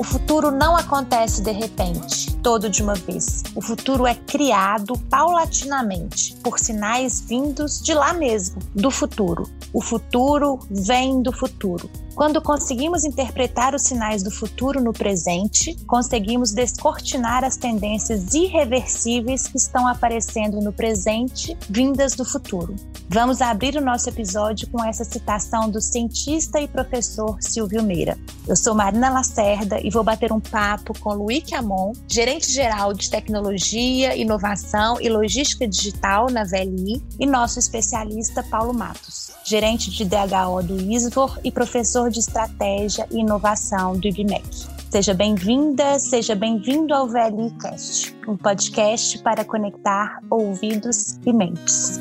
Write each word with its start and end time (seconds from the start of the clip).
O 0.00 0.02
futuro 0.02 0.50
não 0.50 0.74
acontece 0.78 1.42
de 1.42 1.52
repente, 1.52 2.34
todo 2.36 2.70
de 2.70 2.82
uma 2.82 2.94
vez. 2.94 3.42
O 3.54 3.60
futuro 3.60 4.06
é 4.06 4.14
criado 4.14 4.98
paulatinamente 5.10 6.34
por 6.36 6.58
sinais 6.58 7.20
vindos 7.20 7.82
de 7.82 7.92
lá 7.92 8.14
mesmo, 8.14 8.62
do 8.74 8.90
futuro. 8.90 9.46
O 9.74 9.82
futuro 9.82 10.58
vem 10.70 11.20
do 11.20 11.30
futuro. 11.30 11.90
Quando 12.14 12.42
conseguimos 12.42 13.04
interpretar 13.04 13.74
os 13.74 13.82
sinais 13.82 14.22
do 14.22 14.30
futuro 14.30 14.80
no 14.80 14.92
presente, 14.92 15.76
conseguimos 15.86 16.52
descortinar 16.52 17.44
as 17.44 17.56
tendências 17.56 18.34
irreversíveis 18.34 19.46
que 19.46 19.56
estão 19.56 19.86
aparecendo 19.86 20.60
no 20.60 20.72
presente, 20.72 21.56
vindas 21.68 22.14
do 22.14 22.24
futuro. 22.24 22.74
Vamos 23.08 23.40
abrir 23.40 23.76
o 23.76 23.80
nosso 23.80 24.08
episódio 24.08 24.68
com 24.68 24.84
essa 24.84 25.04
citação 25.04 25.68
do 25.68 25.80
cientista 25.80 26.60
e 26.60 26.68
professor 26.68 27.36
Silvio 27.40 27.82
Meira. 27.82 28.18
Eu 28.46 28.56
sou 28.56 28.74
Marina 28.74 29.10
Lacerda 29.10 29.80
e 29.80 29.90
vou 29.90 30.04
bater 30.04 30.32
um 30.32 30.40
papo 30.40 30.96
com 31.00 31.14
Luiz 31.14 31.44
Camon, 31.48 31.92
gerente 32.06 32.50
geral 32.50 32.92
de 32.92 33.10
tecnologia, 33.10 34.16
inovação 34.16 35.00
e 35.00 35.08
logística 35.08 35.66
digital 35.66 36.30
na 36.30 36.44
VLI, 36.44 37.02
e 37.18 37.26
nosso 37.26 37.58
especialista 37.58 38.42
Paulo 38.42 38.72
Matos, 38.72 39.32
gerente 39.44 39.90
de 39.90 40.04
DHO 40.04 40.62
do 40.62 40.80
ISVOR 40.80 41.38
e 41.42 41.50
professor 41.50 41.99
de 42.08 42.20
Estratégia 42.20 43.06
e 43.10 43.18
Inovação 43.18 43.98
do 43.98 44.06
IBMEC. 44.06 44.68
Seja 44.90 45.12
bem-vinda, 45.14 45.98
seja 45.98 46.34
bem-vindo 46.34 46.94
ao 46.94 47.06
VLIcast, 47.06 48.16
um 48.26 48.36
podcast 48.36 49.18
para 49.18 49.44
conectar 49.44 50.20
ouvidos 50.30 51.18
e 51.26 51.32
mentes. 51.32 52.00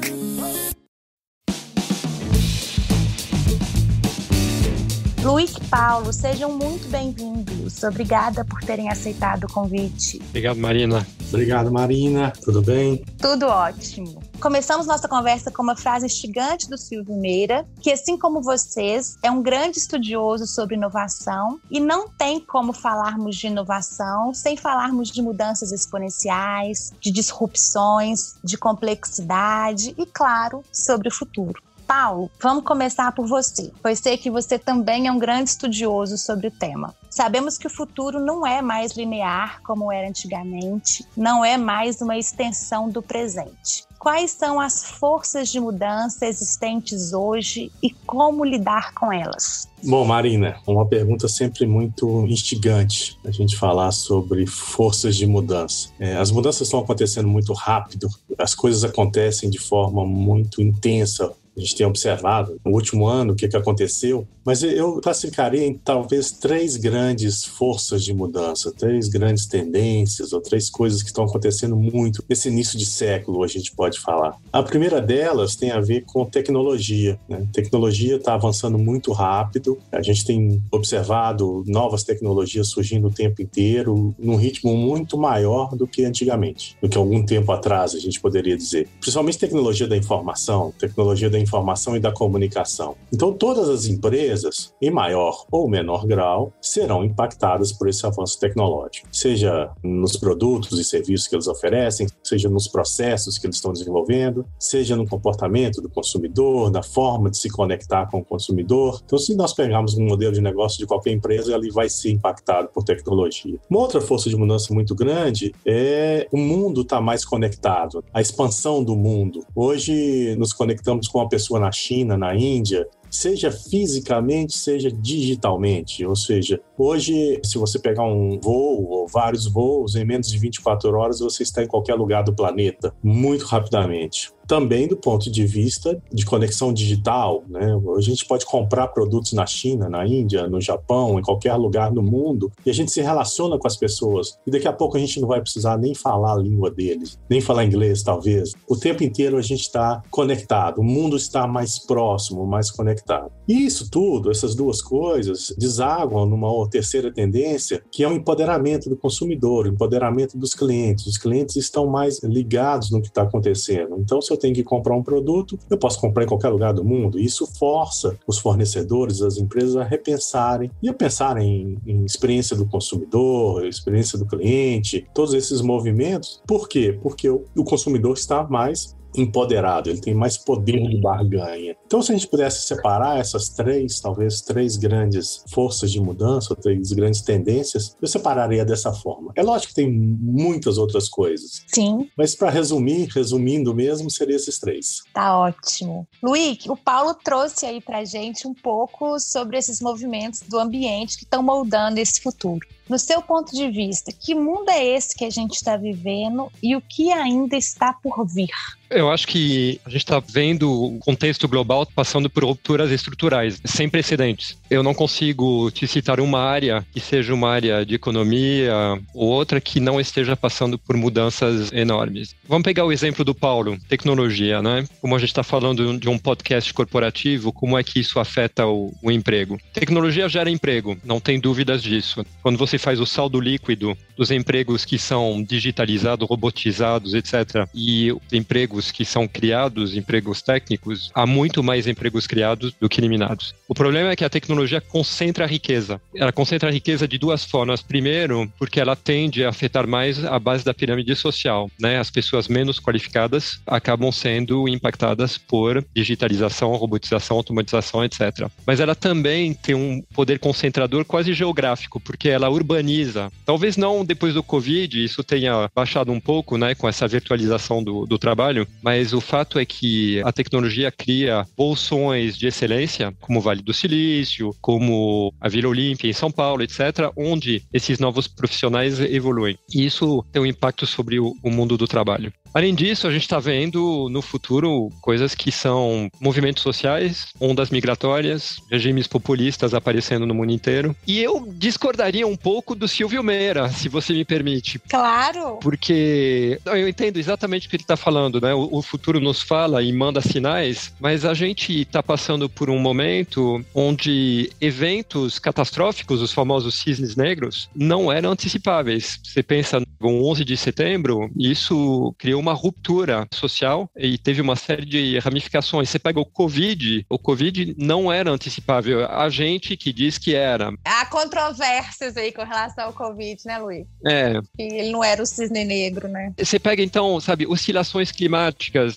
Luiz 5.30 5.54
Paulo, 5.70 6.12
sejam 6.12 6.52
muito 6.52 6.88
bem-vindos. 6.88 7.84
Obrigada 7.84 8.44
por 8.44 8.62
terem 8.62 8.90
aceitado 8.90 9.44
o 9.44 9.54
convite. 9.54 10.20
Obrigado, 10.30 10.58
Marina. 10.58 11.06
Obrigado, 11.28 11.72
Marina. 11.72 12.34
Tudo 12.44 12.64
bem? 12.64 13.06
Tudo 13.20 13.46
ótimo. 13.46 14.24
Começamos 14.42 14.88
nossa 14.88 15.08
conversa 15.08 15.52
com 15.52 15.62
uma 15.62 15.76
frase 15.76 16.08
instigante 16.08 16.68
do 16.68 16.80
Silvio 16.80 17.16
Meira, 17.16 17.64
que, 17.80 17.92
assim 17.92 18.18
como 18.18 18.42
vocês, 18.42 19.20
é 19.22 19.30
um 19.30 19.44
grande 19.44 19.78
estudioso 19.78 20.48
sobre 20.48 20.76
inovação 20.76 21.60
e 21.70 21.80
não 21.80 22.10
tem 22.10 22.40
como 22.40 22.74
falarmos 22.74 23.36
de 23.36 23.46
inovação 23.46 24.34
sem 24.34 24.58
falarmos 24.58 25.12
de 25.12 25.22
mudanças 25.22 25.72
exponenciais, 25.72 26.92
de 27.00 27.12
disrupções, 27.12 28.34
de 28.44 28.58
complexidade 28.58 29.94
e, 29.96 30.08
claro, 30.08 30.64
sobre 30.72 31.08
o 31.08 31.14
futuro. 31.14 31.69
Paulo, 31.90 32.30
vamos 32.40 32.64
começar 32.64 33.12
por 33.14 33.26
você, 33.26 33.72
pois 33.82 33.98
sei 33.98 34.16
que 34.16 34.30
você 34.30 34.60
também 34.60 35.08
é 35.08 35.12
um 35.12 35.18
grande 35.18 35.50
estudioso 35.50 36.20
sobre 36.20 36.46
o 36.46 36.52
tema. 36.52 36.94
Sabemos 37.10 37.58
que 37.58 37.66
o 37.66 37.70
futuro 37.70 38.24
não 38.24 38.46
é 38.46 38.62
mais 38.62 38.96
linear 38.96 39.60
como 39.64 39.92
era 39.92 40.08
antigamente, 40.08 41.04
não 41.18 41.44
é 41.44 41.58
mais 41.58 42.00
uma 42.00 42.16
extensão 42.16 42.88
do 42.88 43.02
presente. 43.02 43.90
Quais 43.98 44.30
são 44.30 44.60
as 44.60 44.84
forças 44.84 45.50
de 45.50 45.60
mudança 45.60 46.28
existentes 46.28 47.12
hoje 47.12 47.72
e 47.82 47.90
como 47.90 48.46
lidar 48.46 48.94
com 48.94 49.12
elas? 49.12 49.68
Bom, 49.84 50.06
Marina, 50.06 50.58
uma 50.68 50.86
pergunta 50.86 51.28
sempre 51.28 51.66
muito 51.66 52.24
instigante 52.28 53.18
a 53.26 53.32
gente 53.32 53.58
falar 53.58 53.92
sobre 53.92 54.46
forças 54.46 55.16
de 55.16 55.26
mudança. 55.26 55.90
É, 56.00 56.16
as 56.18 56.30
mudanças 56.30 56.68
estão 56.68 56.82
acontecendo 56.82 57.28
muito 57.28 57.52
rápido, 57.52 58.08
as 58.38 58.54
coisas 58.54 58.84
acontecem 58.84 59.50
de 59.50 59.58
forma 59.58 60.06
muito 60.06 60.62
intensa 60.62 61.34
a 61.60 61.62
gente 61.62 61.76
tem 61.76 61.86
observado 61.86 62.60
no 62.66 62.72
último 62.72 63.06
ano 63.06 63.34
o 63.34 63.36
que, 63.36 63.48
que 63.48 63.58
aconteceu, 63.58 64.26
mas 64.46 64.64
eu 64.64 65.00
classificaria 65.02 65.66
em 65.66 65.74
talvez 65.74 66.32
três 66.32 66.78
grandes 66.78 67.44
forças 67.44 68.04
de 68.04 68.14
mudança, 68.14 68.72
três 68.72 69.10
grandes 69.10 69.46
tendências 69.46 70.34
ou 70.34 70.42
três 70.42 70.70
coisas 70.70 71.04
que 71.04 71.10
estão 71.10 71.26
acontecendo 71.26 71.76
muito 71.76 72.24
nesse 72.28 72.48
início 72.48 72.78
de 72.78 72.86
século, 72.86 73.44
a 73.44 73.48
gente 73.48 73.72
pode 73.74 74.00
falar. 74.00 74.38
A 74.52 74.64
primeira 74.64 75.02
delas 75.02 75.56
tem 75.56 75.72
a 75.72 75.80
ver 75.80 76.02
com 76.06 76.26
tecnologia. 76.26 77.20
Né? 77.28 77.46
Tecnologia 77.54 78.16
está 78.16 78.34
avançando 78.34 78.78
muito 78.78 79.12
rápido, 79.12 79.78
a 79.92 80.02
gente 80.02 80.26
tem 80.26 80.64
observado 80.72 81.64
novas 81.68 82.04
tecnologias 82.04 82.70
surgindo 82.70 83.08
o 83.08 83.12
tempo 83.12 83.42
inteiro, 83.42 84.16
num 84.18 84.36
ritmo 84.36 84.76
muito 84.76 85.18
maior 85.18 85.76
do 85.76 85.86
que 85.86 86.06
antigamente, 86.06 86.78
do 86.82 86.88
que 86.88 86.98
algum 86.98 87.24
tempo 87.24 87.52
atrás, 87.52 87.94
a 87.94 88.00
gente 88.00 88.20
poderia 88.20 88.56
dizer. 88.56 88.88
Principalmente 89.00 89.38
tecnologia 89.38 89.88
da 89.88 89.98
informação, 89.98 90.74
tecnologia 90.80 91.30
da 91.30 91.40
informação 91.50 91.96
e 91.96 92.00
da 92.00 92.12
comunicação. 92.12 92.96
Então, 93.12 93.34
todas 93.34 93.68
as 93.68 93.88
empresas, 93.88 94.74
em 94.80 94.92
maior 94.92 95.46
ou 95.52 95.68
menor 95.68 96.06
grau, 96.06 96.54
serão 96.62 97.04
impactadas 97.04 97.72
por 97.72 97.90
esse 97.90 98.06
avanço 98.06 98.40
tecnológico, 98.40 99.08
seja 99.12 99.72
nos 99.84 100.16
produtos 100.16 100.80
e 100.80 100.84
serviços 100.84 101.28
que 101.28 101.36
eles 101.36 101.48
oferecem, 101.48 102.08
seja 102.24 102.48
nos 102.48 102.68
processos 102.68 103.38
que 103.38 103.48
eles 103.48 103.56
estão 103.56 103.74
desenvolvendo, 103.74 104.46
seja 104.60 104.96
no 104.96 105.08
comportamento 105.08 105.82
do 105.82 105.90
consumidor, 105.90 106.72
na 106.72 106.84
forma 106.84 107.32
de 107.32 107.38
se 107.38 107.50
conectar 107.50 108.06
com 108.10 108.20
o 108.20 108.26
consumidor. 108.26 109.02
Então, 109.04 109.18
se 109.18 109.36
nós 109.36 109.54
pegarmos 109.54 109.96
um 109.96 110.06
modelo 110.06 110.34
de 110.34 110.42
negócio 110.42 110.78
de 110.78 110.86
qualquer 110.86 111.12
empresa, 111.12 111.56
ele 111.56 111.72
vai 111.72 111.90
ser 111.90 112.12
impactado 112.12 112.70
por 112.70 112.84
tecnologia. 112.84 113.58
Uma 113.70 113.80
outra 113.80 114.00
força 114.00 114.30
de 114.30 114.36
mudança 114.36 114.74
muito 114.74 114.94
grande 114.94 115.54
é 115.66 116.28
o 116.32 116.38
mundo 116.38 116.82
estar 116.82 116.98
tá 116.98 117.02
mais 117.02 117.26
conectado, 117.26 118.04
a 118.14 118.22
expansão 118.22 118.84
do 118.84 118.96
mundo. 118.96 119.44
Hoje, 119.56 120.36
nos 120.38 120.54
conectamos 120.54 121.08
com 121.08 121.22
a 121.22 121.29
pessoa 121.30 121.60
na 121.60 121.72
China, 121.72 122.18
na 122.18 122.36
Índia, 122.36 122.88
seja 123.10 123.52
fisicamente, 123.52 124.58
seja 124.58 124.92
digitalmente. 124.92 126.06
Ou 126.06 126.16
seja, 126.16 126.60
hoje, 126.78 127.40
se 127.44 127.58
você 127.58 127.80
pegar 127.80 128.04
um 128.04 128.40
voo 128.40 128.90
ou 128.90 129.08
vários 129.08 129.46
voos, 129.46 129.96
em 129.96 130.06
menos 130.06 130.30
de 130.30 130.38
24 130.38 130.90
horas 130.98 131.20
você 131.20 131.44
está 131.44 131.64
em 131.64 131.68
qualquer 131.68 131.96
lugar 131.96 132.24
do 132.24 132.34
planeta, 132.34 132.94
muito 133.04 133.46
rapidamente 133.46 134.32
também 134.50 134.88
do 134.88 134.98
ponto 134.98 135.32
de 135.32 135.46
vista 135.46 136.02
de 136.12 136.26
conexão 136.26 136.74
digital. 136.74 137.44
Né? 137.48 137.72
A 137.96 138.02
gente 138.02 138.26
pode 138.26 138.48
comprar 138.48 138.88
produtos 138.88 139.32
na 139.32 139.46
China, 139.46 139.88
na 139.88 140.08
Índia, 140.08 140.48
no 140.48 140.60
Japão, 140.60 141.20
em 141.20 141.22
qualquer 141.22 141.54
lugar 141.54 141.92
do 141.92 142.02
mundo, 142.02 142.52
e 142.66 142.70
a 142.72 142.74
gente 142.74 142.92
se 142.92 143.00
relaciona 143.00 143.60
com 143.60 143.68
as 143.68 143.78
pessoas. 143.78 144.40
E 144.48 144.50
daqui 144.50 144.68
a 144.68 144.74
pouco 144.74 144.98
a 144.98 145.00
gente 145.00 145.22
não 145.22 145.28
vai 145.28 145.40
precisar 145.40 145.78
nem 145.78 145.94
falar 145.94 146.34
a 146.34 146.38
língua 146.38 146.72
deles, 146.72 147.20
nem 147.30 147.40
falar 147.40 147.64
inglês, 147.64 148.02
talvez. 148.02 148.54
O 148.68 148.76
tempo 148.76 149.04
inteiro 149.04 149.38
a 149.38 149.42
gente 149.44 149.62
está 149.62 150.02
conectado, 150.10 150.80
o 150.80 150.84
mundo 150.84 151.16
está 151.16 151.46
mais 151.46 151.78
próximo, 151.78 152.48
mais 152.48 152.72
conectado. 152.72 153.32
E 153.48 153.68
isso 153.68 153.88
tudo, 153.92 154.32
essas 154.32 154.56
duas 154.56 154.82
coisas, 154.82 155.54
desaguam 155.60 156.26
numa 156.26 156.68
terceira 156.72 157.14
tendência, 157.14 157.84
que 157.92 158.04
é 158.04 158.08
o 158.08 158.14
empoderamento 158.14 158.90
do 158.90 158.98
consumidor, 158.98 159.68
o 159.68 159.70
empoderamento 159.70 160.36
dos 160.40 160.56
clientes. 160.56 161.06
Os 161.06 161.20
clientes 161.20 161.56
estão 161.56 161.86
mais 161.86 162.24
ligados 162.24 162.90
no 162.90 163.00
que 163.00 163.10
está 163.10 163.22
acontecendo. 163.22 163.96
Então, 164.00 164.20
se 164.20 164.32
eu 164.32 164.39
tenho 164.40 164.56
que 164.56 164.64
comprar 164.64 164.96
um 164.96 165.04
produto, 165.04 165.60
eu 165.70 165.78
posso 165.78 166.00
comprar 166.00 166.24
em 166.24 166.28
qualquer 166.28 166.50
lugar 166.50 166.74
do 166.74 166.84
mundo. 166.84 167.20
Isso 167.20 167.46
força 167.46 168.18
os 168.26 168.40
fornecedores, 168.40 169.22
as 169.22 169.38
empresas 169.38 169.76
a 169.76 169.84
repensarem 169.84 170.72
e 170.82 170.90
a 170.90 170.94
pensarem 170.94 171.80
em, 171.86 171.92
em 171.92 172.06
experiência 172.06 172.56
do 172.56 172.66
consumidor, 172.66 173.66
experiência 173.66 174.18
do 174.18 174.26
cliente, 174.26 175.06
todos 175.14 175.34
esses 175.34 175.62
movimentos. 175.62 176.42
Por 176.48 176.68
quê? 176.68 176.98
Porque 177.02 177.30
o, 177.30 177.46
o 177.56 177.64
consumidor 177.64 178.14
está 178.14 178.44
mais 178.44 178.98
empoderado, 179.16 179.90
ele 179.90 180.02
tem 180.02 180.14
mais 180.14 180.38
poder 180.38 180.82
de 180.88 181.02
barganha. 181.02 181.76
Então, 181.86 182.02
se 182.02 182.12
a 182.12 182.16
gente 182.16 182.28
pudesse 182.28 182.68
separar 182.68 183.20
essas 183.20 183.50
três, 183.50 184.00
talvez 184.00 184.42
três 184.42 184.78
grandes 184.78 185.44
forças 185.52 185.92
de 185.92 186.00
mudança, 186.00 186.56
três 186.56 186.92
grandes 186.92 187.22
tendências, 187.22 187.96
eu 188.02 188.08
separaria 188.08 188.64
dessa 188.64 188.94
forma. 188.94 189.32
É 189.36 189.44
lógico 189.44 189.70
que 189.70 189.82
tem 189.82 189.92
muitas 189.92 190.78
outras 190.78 191.10
coisas. 191.10 191.64
Sim. 191.68 192.10
Mas 192.18 192.36
para 192.36 192.50
resumir, 192.50 193.08
resumindo 193.08 193.74
mesmo, 193.74 194.10
seria 194.10 194.36
esses 194.36 194.60
três. 194.60 195.02
Tá 195.14 195.38
ótimo. 195.38 196.08
Luiz, 196.22 196.66
o 196.68 196.76
Paulo 196.76 197.14
trouxe 197.14 197.66
aí 197.66 197.82
pra 197.82 198.06
gente 198.06 198.48
um 198.48 198.54
pouco 198.54 199.20
sobre 199.20 199.58
esses 199.58 199.82
movimentos 199.82 200.42
do 200.42 200.60
ambiente 200.60 201.18
que 201.18 201.24
estão 201.24 201.42
moldando 201.42 202.00
esse 202.00 202.22
futuro. 202.22 202.66
No 202.90 202.98
seu 202.98 203.22
ponto 203.22 203.54
de 203.54 203.70
vista, 203.70 204.12
que 204.12 204.34
mundo 204.34 204.70
é 204.70 204.84
esse 204.84 205.16
que 205.16 205.24
a 205.24 205.30
gente 205.30 205.54
está 205.56 205.78
vivendo 205.78 206.52
e 206.62 206.76
o 206.76 206.82
que 206.82 207.12
ainda 207.12 207.56
está 207.56 207.94
por 207.94 208.26
vir? 208.26 208.50
Eu 208.90 209.12
acho 209.12 209.28
que 209.28 209.80
a 209.86 209.90
gente 209.90 210.02
está 210.02 210.20
vendo 210.20 210.72
o 210.72 211.00
contexto 211.00 211.48
global 211.48 211.86
passando 211.96 212.30
por 212.30 212.44
rupturas 212.44 212.92
estruturais 212.92 213.62
sem 213.64 213.88
precedentes. 213.88 214.58
Eu 214.70 214.82
não 214.82 214.96
consigo 214.96 215.70
te 215.70 215.88
citar 215.88 216.20
uma 216.20 216.40
área 216.40 216.86
que 216.92 217.00
seja 217.00 217.34
uma 217.34 217.52
área 217.52 217.86
de 217.86 217.96
economia 217.96 218.74
ou 219.14 219.28
outra 219.28 219.62
que 219.62 219.80
não 219.80 220.00
esteja 220.00 220.36
passando 220.36 220.78
por 220.78 220.98
mudanças 220.98 221.72
enormes. 221.72 222.36
Vamos 222.48 222.64
pegar 222.64 222.84
o 222.84 222.92
exemplo 222.92 223.24
do 223.24 223.36
Paulo, 223.36 223.78
tecnologia, 223.88 224.62
né? 224.62 224.84
Como 225.00 225.16
a 225.16 225.20
gente 225.20 225.30
está 225.30 225.44
falando 225.44 225.98
de 226.00 226.10
um 226.10 226.18
podcast 226.18 226.74
corporativo, 226.74 227.54
como 227.54 227.78
é 227.78 227.84
que 227.84 228.00
isso 228.00 228.20
afeta 228.20 228.66
o, 228.66 228.92
o 229.04 229.12
emprego? 229.12 229.60
Tecnologia 229.72 230.28
gera 230.28 230.50
emprego, 230.50 230.98
não 231.04 231.20
tem 231.20 231.40
dúvidas 231.40 231.84
disso. 231.84 232.26
Quando 232.42 232.58
você 232.58 232.80
faz 232.80 233.00
o 233.00 233.06
saldo 233.06 233.40
líquido 233.40 233.96
dos 234.18 234.32
empregos 234.32 234.84
que 234.84 234.98
são 234.98 235.44
digitalizados, 235.44 236.28
robotizados, 236.28 237.14
etc., 237.14 237.68
e 237.74 238.14
empregos 238.32 238.79
novos 238.80 238.92
que 238.92 239.04
são 239.04 239.28
criados, 239.28 239.96
empregos 239.96 240.42
técnicos, 240.42 241.12
há 241.14 241.26
muito 241.26 241.62
mais 241.62 241.86
empregos 241.86 242.26
criados 242.26 242.74
do 242.80 242.88
que 242.88 243.00
eliminados. 243.00 243.54
O 243.68 243.76
problema 243.76 244.10
é 244.10 244.16
que 244.16 244.24
a 244.24 244.30
tecnologia 244.30 244.82
concentra 244.82 245.44
a 245.44 245.48
riqueza. 245.48 246.02
Ela 246.16 246.32
concentra 246.32 246.70
a 246.70 246.72
riqueza 246.72 247.08
de 247.08 247.18
duas 247.18 247.44
formas. 247.44 247.82
Primeiro, 247.82 248.52
porque 248.58 248.80
ela 248.80 248.96
tende 248.96 249.44
a 249.44 249.50
afetar 249.50 249.86
mais 249.88 250.24
a 250.24 250.40
base 250.40 250.64
da 250.64 250.74
pirâmide 250.74 251.16
social. 251.16 251.70
Né? 251.80 252.00
As 252.00 252.10
pessoas 252.10 252.48
menos 252.48 252.80
qualificadas 252.80 253.60
acabam 253.68 254.12
sendo 254.12 254.68
impactadas 254.68 255.38
por 255.38 255.86
digitalização, 255.94 256.72
robotização, 256.76 257.38
automatização, 257.38 258.04
etc. 258.04 258.48
Mas 258.66 258.80
ela 258.80 258.96
também 258.96 259.54
tem 259.54 259.76
um 259.76 260.02
poder 260.14 260.40
concentrador 260.40 261.04
quase 261.06 261.34
geográfico, 261.34 262.00
porque 262.00 262.30
ela 262.30 262.50
urbaniza. 262.50 263.32
Talvez 263.46 263.76
não 263.76 264.06
depois 264.06 264.34
do 264.34 264.44
Covid, 264.44 265.04
isso 265.04 265.24
tenha 265.24 265.70
baixado 265.76 266.12
um 266.12 266.20
pouco, 266.20 266.58
né, 266.58 266.76
com 266.76 266.88
essa 266.88 267.08
virtualização 267.08 267.84
do, 267.84 268.06
do 268.06 268.18
trabalho, 268.18 268.68
mas 268.82 269.14
o 269.14 269.22
fato 269.22 269.60
é 269.60 269.66
que 269.66 270.22
a 270.24 270.32
tecnologia 270.32 270.92
cria 270.92 271.46
bolsões 271.58 272.38
de 272.38 272.48
excelência, 272.48 273.14
como 273.20 273.40
o 273.40 273.42
Vale 273.42 273.62
do 273.62 273.74
Silício, 273.74 274.56
como 274.62 275.34
a 275.40 275.50
Vila 275.50 275.70
Olímpia 275.70 276.10
em 276.10 276.14
São 276.14 276.32
Paulo, 276.32 276.64
etc., 276.64 277.12
onde 277.16 277.64
esses 277.74 278.00
novos 278.00 278.28
profissionais 278.28 279.00
evoluem. 279.00 279.58
E 279.74 279.86
isso 279.86 280.24
tem 280.32 280.42
um 280.42 280.46
impacto 280.46 280.86
sobre 280.86 281.20
o, 281.20 281.36
o 281.44 281.50
mundo 281.50 281.78
do 281.78 281.88
trabalho. 281.88 282.32
Além 282.54 282.74
disso, 282.74 283.08
a 283.08 283.12
gente 283.12 283.22
está 283.22 283.40
vendo 283.40 284.08
no 284.10 284.22
futuro 284.22 284.90
coisas 285.02 285.36
que 285.36 285.52
são 285.52 286.10
movimentos 286.20 286.64
sociais, 286.64 287.28
ondas 287.40 287.70
migratórias, 287.70 288.58
regimes 288.72 289.08
populistas 289.08 289.74
aparecendo 289.74 290.26
no 290.26 290.34
mundo 290.34 290.52
inteiro. 290.52 290.96
E 291.06 291.20
eu 291.20 291.48
discordaria 291.56 292.26
um 292.26 292.36
pouco 292.36 292.74
do 292.74 292.88
Silvio 292.88 293.24
Meira, 293.24 293.70
se 293.70 293.88
você 293.88 294.14
me 294.14 294.26
permite. 294.26 294.80
Claro! 294.90 295.60
Porque 295.62 296.60
eu 296.66 296.90
entendo 296.90 297.18
exatamente 297.18 297.68
o 297.68 297.70
que 297.70 297.76
ele 297.76 297.84
está 297.84 297.96
falando, 297.96 298.42
né? 298.42 298.54
O, 298.60 298.80
o, 298.80 298.82
futuro 298.82 299.20
nos 299.20 299.42
fala 299.42 299.82
e 299.82 299.92
manda 299.94 300.20
sinais, 300.22 300.94
mas 301.00 301.24
a 301.24 301.34
gente 301.34 301.82
está 301.82 302.04
passando 302.04 302.50
por 302.50 302.70
um 302.70 302.78
momento 302.78 303.64
onde 303.74 304.52
eventos 304.60 305.40
catastróficos, 305.40 306.22
os 306.22 306.34
famosos 306.34 306.76
cisnes 306.76 307.16
negros, 307.16 307.70
não 307.74 308.12
eram 308.12 308.32
antecipáveis. 308.32 309.20
Você 309.24 309.42
pensa 309.42 309.82
no 310.00 310.26
11 310.30 310.44
de 310.44 310.58
setembro, 310.58 311.30
isso 311.38 312.14
criou 312.18 312.42
uma 312.42 312.54
ruptura 312.54 313.28
social 313.34 313.90
e 313.98 314.18
teve 314.18 314.42
uma 314.42 314.56
série 314.56 314.86
de 314.86 315.20
ramificações. 315.20 315.90
Você 315.90 316.00
pega 316.00 316.20
o 316.20 316.26
Covid, 316.26 317.06
o 317.10 317.18
Covid 317.18 317.76
não 317.78 318.12
era 318.12 318.32
antecipável. 318.32 319.06
A 319.10 319.30
gente 319.30 319.78
que 319.78 319.94
diz 319.94 320.18
que 320.18 320.36
era. 320.36 320.74
Há 320.84 321.06
controvérsias 321.06 322.18
aí 322.18 322.32
com 322.32 322.44
relação 322.44 322.86
ao 322.86 322.94
Covid, 322.94 323.42
né, 323.46 323.58
Luiz? 323.58 323.88
É. 324.06 324.34
Que 324.56 324.64
ele 324.64 324.92
não 324.92 325.04
era 325.04 325.22
o 325.22 325.26
cisne 325.26 325.64
negro, 325.64 326.08
né? 326.08 326.34
Você 326.38 326.60
pega, 326.60 326.82
então, 326.82 327.20
sabe, 327.20 327.46
oscilações 327.48 328.12
climáticas, 328.12 328.49